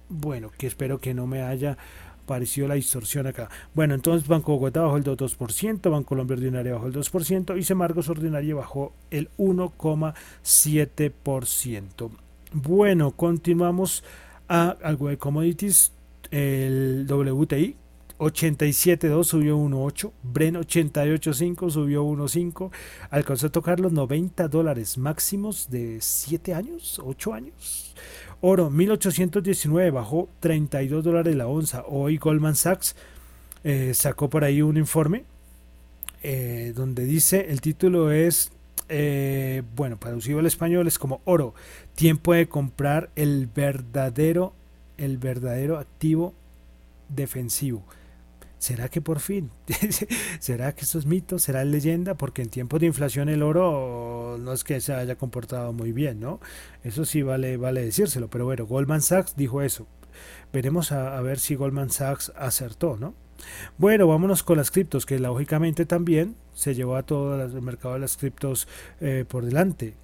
Bueno, 0.09 0.51
que 0.57 0.67
espero 0.67 0.99
que 0.99 1.13
no 1.13 1.27
me 1.27 1.41
haya 1.41 1.77
parecido 2.25 2.67
la 2.67 2.73
distorsión 2.75 3.27
acá. 3.27 3.49
Bueno, 3.73 3.95
entonces 3.95 4.27
Banco 4.27 4.51
Bogotá 4.53 4.81
bajó 4.81 4.97
el 4.97 5.03
2.2%, 5.03 5.91
Bancolombia 5.91 6.35
Ordinaria 6.35 6.73
bajó 6.73 6.87
el 6.87 6.93
2% 6.93 7.57
y 7.57 7.63
Semargos 7.63 8.09
Ordinaria 8.09 8.55
bajó 8.55 8.93
el 9.11 9.29
1,7%. 9.37 12.09
Bueno, 12.53 13.11
continuamos 13.11 14.03
a 14.47 14.69
algo 14.83 15.09
de 15.09 15.17
commodities. 15.17 15.91
El 16.31 17.05
WTI 17.07 17.75
87.2 18.23 19.23
subió 19.23 19.57
1.8, 19.57 20.11
Bren 20.23 20.55
88.5 20.55 21.69
subió 21.69 22.03
1.5, 22.05 22.71
alcanzó 23.09 23.47
a 23.47 23.51
tocar 23.51 23.79
los 23.79 23.91
90 23.91 24.47
dólares 24.47 24.97
máximos 24.97 25.69
de 25.69 25.99
7 25.99 26.53
años, 26.53 27.01
8 27.03 27.33
años. 27.33 27.95
Oro 28.41 28.69
1819 28.69 29.91
bajó 29.91 30.29
32 30.39 31.03
dólares 31.03 31.35
la 31.35 31.47
onza. 31.47 31.83
Hoy 31.87 32.17
Goldman 32.17 32.55
Sachs 32.55 32.95
eh, 33.63 33.93
sacó 33.93 34.29
por 34.29 34.43
ahí 34.43 34.61
un 34.61 34.77
informe 34.77 35.23
eh, 36.23 36.71
donde 36.75 37.03
dice, 37.03 37.47
el 37.49 37.59
título 37.59 38.11
es, 38.11 38.51
eh, 38.87 39.61
bueno, 39.75 39.97
traducido 39.97 40.39
al 40.39 40.45
español 40.45 40.87
es 40.87 40.97
como 40.97 41.21
oro, 41.25 41.53
tiempo 41.95 42.33
de 42.33 42.47
comprar 42.47 43.09
el 43.17 43.47
verdadero, 43.47 44.53
el 44.97 45.17
verdadero 45.17 45.77
activo 45.77 46.33
defensivo. 47.09 47.83
¿Será 48.63 48.87
que 48.87 49.01
por 49.01 49.19
fin? 49.19 49.51
¿Será 50.39 50.73
que 50.73 50.85
esto 50.85 50.97
es 50.97 51.05
mito? 51.05 51.37
¿Será 51.37 51.65
leyenda? 51.65 52.15
Porque 52.15 52.41
en 52.41 52.47
tiempos 52.47 52.79
de 52.79 52.85
inflación 52.85 53.27
el 53.27 53.43
oro 53.43 54.37
no 54.39 54.53
es 54.53 54.63
que 54.63 54.79
se 54.79 54.93
haya 54.93 55.17
comportado 55.17 55.73
muy 55.73 55.91
bien, 55.91 56.21
¿no? 56.21 56.39
Eso 56.81 57.03
sí 57.03 57.23
vale, 57.23 57.57
vale 57.57 57.83
decírselo. 57.83 58.29
Pero 58.29 58.45
bueno, 58.45 58.65
Goldman 58.65 59.01
Sachs 59.01 59.35
dijo 59.35 59.61
eso. 59.61 59.85
Veremos 60.53 60.93
a, 60.93 61.19
ver 61.19 61.39
si 61.39 61.55
Goldman 61.55 61.89
Sachs 61.89 62.31
acertó, 62.37 62.95
¿no? 62.95 63.15
Bueno, 63.77 64.07
vámonos 64.07 64.43
con 64.43 64.55
las 64.55 64.71
criptos, 64.71 65.05
que 65.05 65.19
lógicamente 65.19 65.85
también 65.85 66.37
se 66.53 66.73
llevó 66.73 66.95
a 66.95 67.03
todo 67.03 67.43
el 67.43 67.61
mercado 67.61 67.95
de 67.95 67.99
las 67.99 68.15
criptos 68.15 68.69
eh, 69.01 69.25
por 69.27 69.43
delante. 69.43 69.95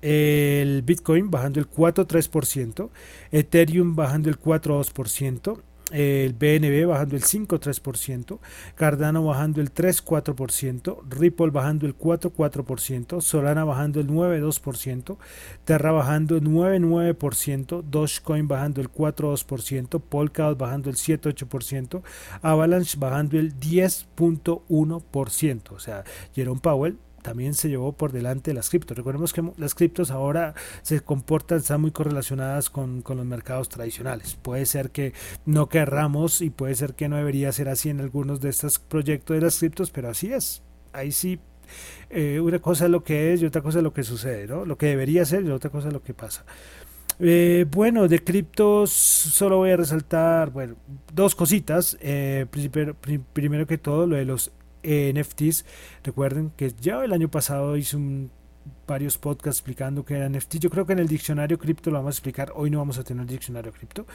El 0.00 0.80
Bitcoin 0.80 1.30
bajando 1.30 1.60
el 1.60 1.68
4,3%, 1.68 2.88
Ethereum 3.30 3.94
bajando 3.94 4.30
el 4.30 4.40
4,2%, 4.40 5.60
el 5.92 6.32
BNB 6.32 6.86
bajando 6.86 7.16
el 7.16 7.22
5,3%, 7.22 8.38
Cardano 8.74 9.24
bajando 9.24 9.60
el 9.60 9.72
3,4%, 9.72 11.02
Ripple 11.08 11.50
bajando 11.50 11.86
el 11.86 11.96
4,4%, 11.96 13.20
Solana 13.20 13.64
bajando 13.64 14.00
el 14.00 14.08
9,2%, 14.08 15.16
Terra 15.64 15.92
bajando 15.92 16.36
el 16.36 16.42
9,9%, 16.42 17.82
Dogecoin 17.82 18.48
bajando 18.48 18.80
el 18.80 18.90
4,2%, 18.90 20.00
Polkadot 20.00 20.58
bajando 20.58 20.90
el 20.90 20.96
7,8%, 20.96 22.02
Avalanche 22.42 22.98
bajando 22.98 23.38
el 23.38 23.58
10,1%. 23.58 25.70
O 25.70 25.78
sea, 25.78 26.02
Jerome 26.34 26.60
Powell 26.60 26.98
también 27.26 27.54
se 27.54 27.68
llevó 27.68 27.90
por 27.90 28.12
delante 28.12 28.54
las 28.54 28.70
criptos. 28.70 28.96
Recordemos 28.96 29.32
que 29.32 29.42
las 29.56 29.74
criptos 29.74 30.12
ahora 30.12 30.54
se 30.82 31.00
comportan, 31.00 31.58
están 31.58 31.80
muy 31.80 31.90
correlacionadas 31.90 32.70
con, 32.70 33.02
los 33.04 33.26
mercados 33.26 33.68
tradicionales. 33.68 34.36
Puede 34.40 34.64
ser 34.64 34.90
que 34.90 35.12
no 35.44 35.68
querramos 35.68 36.40
y 36.40 36.50
puede 36.50 36.76
ser 36.76 36.94
que 36.94 37.08
no 37.08 37.16
debería 37.16 37.50
ser 37.50 37.68
así 37.68 37.90
en 37.90 38.00
algunos 38.00 38.40
de 38.40 38.50
estos 38.50 38.78
proyectos 38.78 39.34
de 39.34 39.40
las 39.40 39.58
criptos, 39.58 39.90
pero 39.90 40.08
así 40.08 40.32
es. 40.32 40.62
Ahí 40.92 41.10
sí 41.10 41.40
eh, 42.10 42.38
una 42.38 42.60
cosa 42.60 42.84
es 42.84 42.92
lo 42.92 43.02
que 43.02 43.32
es 43.32 43.42
y 43.42 43.46
otra 43.46 43.60
cosa 43.60 43.78
es 43.78 43.82
lo 43.82 43.92
que 43.92 44.04
sucede, 44.04 44.46
¿no? 44.46 44.64
Lo 44.64 44.78
que 44.78 44.86
debería 44.86 45.24
ser 45.24 45.42
y 45.42 45.50
otra 45.50 45.70
cosa 45.70 45.88
es 45.88 45.94
lo 45.94 46.04
que 46.04 46.14
pasa. 46.14 46.44
Eh, 47.18 47.64
bueno, 47.70 48.08
de 48.08 48.22
criptos 48.22 48.92
solo 48.92 49.56
voy 49.56 49.70
a 49.70 49.76
resaltar, 49.76 50.50
bueno, 50.50 50.76
dos 51.12 51.34
cositas. 51.34 51.96
Eh, 52.00 52.46
primero, 53.32 53.66
que 53.66 53.78
todo, 53.78 54.06
lo 54.06 54.14
de 54.14 54.24
los 54.24 54.52
NFTs. 54.86 55.64
Recuerden 56.04 56.50
que 56.56 56.72
ya 56.80 57.04
el 57.04 57.12
año 57.12 57.30
pasado 57.30 57.76
hice 57.76 57.98
varios 58.86 59.18
podcasts 59.18 59.60
explicando 59.60 60.04
qué 60.04 60.14
era 60.16 60.28
NFT. 60.28 60.56
Yo 60.56 60.70
creo 60.70 60.86
que 60.86 60.92
en 60.92 61.00
el 61.00 61.08
diccionario 61.08 61.58
cripto 61.58 61.90
lo 61.90 61.98
vamos 61.98 62.14
a 62.14 62.18
explicar. 62.18 62.52
Hoy 62.54 62.70
no 62.70 62.78
vamos 62.78 62.98
a 62.98 63.04
tener 63.04 63.26
diccionario 63.26 63.72
cripto. 63.72 64.06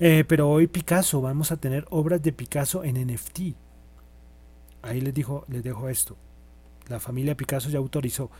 Eh, 0.00 0.24
pero 0.26 0.48
hoy 0.48 0.68
Picasso, 0.68 1.20
vamos 1.20 1.50
a 1.50 1.56
tener 1.56 1.84
obras 1.90 2.22
de 2.22 2.32
Picasso 2.32 2.84
en 2.84 3.04
NFT. 3.06 3.40
Ahí 4.82 5.00
les, 5.00 5.12
dijo, 5.12 5.44
les 5.48 5.62
dejo 5.62 5.88
esto. 5.88 6.16
La 6.88 7.00
familia 7.00 7.36
Picasso 7.36 7.68
ya 7.68 7.78
autorizó 7.78 8.30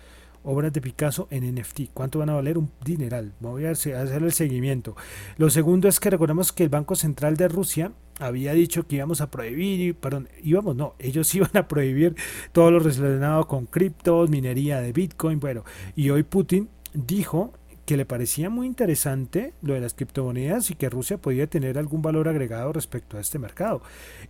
obras 0.45 0.73
de 0.73 0.81
Picasso 0.81 1.27
en 1.31 1.55
NFT. 1.55 1.91
¿Cuánto 1.93 2.21
van 2.21 2.31
a 2.31 2.35
valer? 2.35 2.59
Un 2.59 2.71
dineral. 2.85 3.33
Voy 3.41 3.65
a 3.67 3.73
hacer 3.73 4.23
el 4.23 4.33
seguimiento. 4.33 4.97
Lo 5.37 5.51
segundo 5.51 5.89
es 5.89 5.99
que 6.01 6.11
recordemos 6.11 6.53
que 6.53 6.63
el 6.63 6.69
Banco 6.69 6.95
Central 6.95 7.37
de 7.37 7.49
Rusia 7.49 7.93
había 8.19 8.53
dicho 8.53 8.87
que 8.87 8.97
íbamos 8.97 9.21
a 9.21 9.31
prohibir, 9.31 9.95
perdón, 9.97 10.29
íbamos, 10.43 10.77
no, 10.77 10.95
ellos 10.99 11.35
iban 11.35 11.57
a 11.57 11.69
prohibir 11.69 12.15
todo 12.53 12.71
lo 12.71 12.79
relacionado 12.79 13.47
con 13.47 13.67
criptos, 13.67 14.31
minería 14.31 14.81
de 14.81 14.93
Bitcoin, 14.93 15.41
bueno, 15.41 15.65
y 15.97 16.11
hoy 16.11 16.23
Putin 16.23 16.69
dijo 16.95 17.53
que 17.89 17.97
le 17.97 18.05
parecía 18.05 18.51
muy 18.51 18.67
interesante 18.67 19.55
lo 19.63 19.73
de 19.73 19.81
las 19.81 19.95
criptomonedas 19.95 20.71
y 20.71 20.75
que 20.75 20.91
Rusia 20.91 21.17
podía 21.17 21.47
tener 21.47 21.79
algún 21.79 22.03
valor 22.03 22.29
agregado 22.29 22.71
respecto 22.75 23.17
a 23.17 23.21
este 23.21 23.39
mercado. 23.39 23.81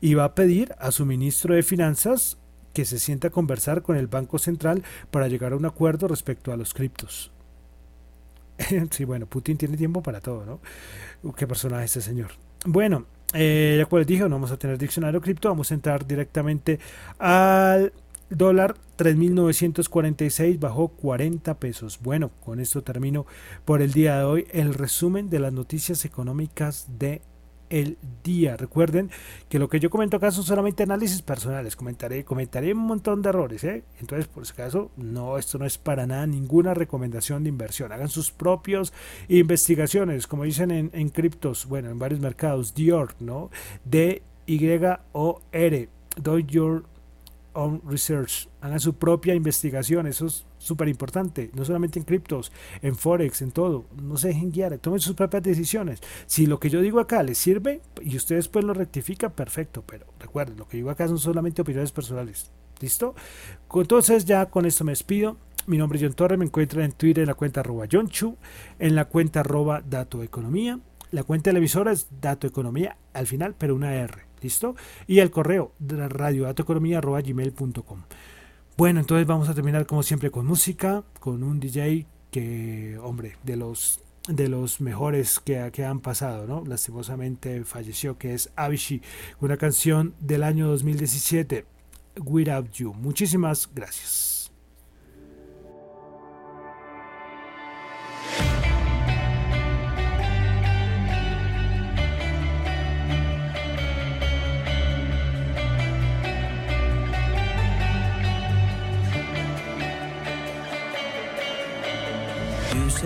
Y 0.00 0.14
va 0.14 0.22
a 0.22 0.34
pedir 0.36 0.76
a 0.78 0.92
su 0.92 1.04
ministro 1.04 1.56
de 1.56 1.64
Finanzas 1.64 2.38
que 2.72 2.84
se 2.84 3.00
sienta 3.00 3.28
a 3.28 3.30
conversar 3.32 3.82
con 3.82 3.96
el 3.96 4.06
Banco 4.06 4.38
Central 4.38 4.84
para 5.10 5.26
llegar 5.26 5.52
a 5.52 5.56
un 5.56 5.66
acuerdo 5.66 6.06
respecto 6.06 6.52
a 6.52 6.56
los 6.56 6.72
criptos. 6.72 7.32
sí, 8.90 9.04
bueno, 9.04 9.26
Putin 9.26 9.56
tiene 9.56 9.76
tiempo 9.76 10.02
para 10.04 10.20
todo, 10.20 10.44
¿no? 10.44 11.32
¿Qué 11.34 11.48
personaje 11.48 11.86
es 11.86 11.96
este 11.96 12.10
señor? 12.10 12.30
Bueno, 12.64 13.06
eh, 13.34 13.76
ya 13.78 13.86
como 13.86 13.98
les 13.98 14.06
dije, 14.06 14.22
no 14.22 14.30
vamos 14.30 14.50
a 14.50 14.56
tener 14.56 14.78
diccionario 14.78 15.20
cripto, 15.20 15.48
vamos 15.48 15.70
a 15.70 15.74
entrar 15.74 16.06
directamente 16.06 16.78
al 17.18 17.92
dólar 18.30 18.74
3.946 18.98 20.58
bajó 20.58 20.88
40 20.88 21.54
pesos. 21.58 22.00
Bueno, 22.02 22.30
con 22.44 22.60
esto 22.60 22.82
termino 22.82 23.26
por 23.64 23.80
el 23.80 23.92
día 23.92 24.18
de 24.18 24.24
hoy 24.24 24.46
el 24.52 24.74
resumen 24.74 25.30
de 25.30 25.38
las 25.38 25.52
noticias 25.52 26.04
económicas 26.04 26.86
de 26.98 27.22
el 27.70 27.98
día. 28.24 28.56
Recuerden 28.56 29.10
que 29.48 29.58
lo 29.58 29.68
que 29.68 29.80
yo 29.80 29.90
comento 29.90 30.16
acá 30.16 30.30
son 30.30 30.44
solamente 30.44 30.82
análisis 30.82 31.22
personales. 31.22 31.76
Comentaré, 31.76 32.24
comentaré 32.24 32.72
un 32.72 32.86
montón 32.86 33.22
de 33.22 33.28
errores. 33.28 33.64
¿eh? 33.64 33.84
Entonces, 34.00 34.26
por 34.26 34.42
ese 34.42 34.54
caso, 34.54 34.90
no, 34.96 35.38
esto 35.38 35.58
no 35.58 35.66
es 35.66 35.78
para 35.78 36.06
nada 36.06 36.26
ninguna 36.26 36.74
recomendación 36.74 37.42
de 37.42 37.50
inversión. 37.50 37.92
Hagan 37.92 38.08
sus 38.08 38.30
propias 38.30 38.92
investigaciones, 39.28 40.26
como 40.26 40.44
dicen 40.44 40.70
en, 40.70 40.90
en 40.92 41.08
criptos, 41.08 41.66
bueno, 41.66 41.90
en 41.90 41.98
varios 41.98 42.20
mercados. 42.20 42.74
Dior, 42.74 43.14
¿no? 43.20 43.50
D-Y-O-R. 43.84 45.88
Do 46.20 46.38
your 46.40 46.84
own 47.52 47.80
research. 47.86 48.48
Hagan 48.60 48.80
su 48.80 48.94
propia 48.94 49.34
investigación. 49.34 50.06
Eso 50.06 50.26
es 50.26 50.44
súper 50.58 50.88
importante, 50.88 51.50
no 51.54 51.64
solamente 51.64 51.98
en 51.98 52.04
criptos, 52.04 52.52
en 52.82 52.96
forex, 52.96 53.42
en 53.42 53.52
todo, 53.52 53.86
no 54.02 54.16
se 54.16 54.28
dejen 54.28 54.50
guiar, 54.50 54.78
tomen 54.78 55.00
sus 55.00 55.14
propias 55.14 55.42
decisiones. 55.42 56.00
Si 56.26 56.46
lo 56.46 56.60
que 56.60 56.70
yo 56.70 56.80
digo 56.80 57.00
acá 57.00 57.22
les 57.22 57.38
sirve 57.38 57.80
y 58.02 58.16
usted 58.16 58.36
después 58.36 58.64
lo 58.64 58.74
rectifica, 58.74 59.30
perfecto, 59.30 59.82
pero 59.86 60.06
recuerden, 60.18 60.58
lo 60.58 60.68
que 60.68 60.76
digo 60.76 60.90
acá 60.90 61.08
son 61.08 61.18
solamente 61.18 61.62
opiniones 61.62 61.92
personales. 61.92 62.50
¿Listo? 62.80 63.14
Entonces 63.74 64.24
ya 64.24 64.46
con 64.46 64.66
esto 64.66 64.84
me 64.84 64.92
despido. 64.92 65.36
Mi 65.66 65.76
nombre 65.76 65.98
es 65.98 66.04
John 66.04 66.14
Torres, 66.14 66.38
me 66.38 66.44
encuentran 66.44 66.84
en 66.84 66.92
Twitter 66.92 67.22
en 67.22 67.28
la 67.28 67.34
cuenta 67.34 67.58
arroba 67.60 67.86
John 67.90 68.08
Chu, 68.08 68.36
en 68.78 68.94
la 68.94 69.06
cuenta 69.06 69.40
arroba 69.40 69.82
Dato 69.82 70.22
Economía. 70.22 70.78
La 71.10 71.24
cuenta 71.24 71.50
de 71.50 71.54
la 71.54 71.58
emisora 71.58 71.90
es 71.92 72.06
Dato 72.20 72.46
Economía 72.46 72.96
al 73.14 73.26
final, 73.26 73.54
pero 73.58 73.74
una 73.74 73.94
R. 73.94 74.28
¿Listo? 74.40 74.76
Y 75.06 75.18
el 75.18 75.30
correo 75.30 75.72
radiodatoeconomía.gmail.com. 75.80 78.02
Bueno, 78.78 79.00
entonces 79.00 79.26
vamos 79.26 79.48
a 79.48 79.54
terminar 79.54 79.86
como 79.86 80.04
siempre 80.04 80.30
con 80.30 80.46
música, 80.46 81.02
con 81.18 81.42
un 81.42 81.58
DJ 81.58 82.06
que, 82.30 82.96
hombre, 83.02 83.36
de 83.42 83.56
los 83.56 84.04
de 84.28 84.46
los 84.46 84.80
mejores 84.80 85.40
que, 85.40 85.68
que, 85.72 85.84
han 85.84 85.98
pasado, 85.98 86.46
¿no? 86.46 86.62
Lastimosamente 86.64 87.64
falleció, 87.64 88.18
que 88.18 88.34
es 88.34 88.50
Avicii, 88.54 89.02
una 89.40 89.56
canción 89.56 90.14
del 90.20 90.44
año 90.44 90.68
2017, 90.68 91.64
Without 92.24 92.70
You. 92.70 92.94
Muchísimas 92.94 93.68
gracias. 93.74 94.37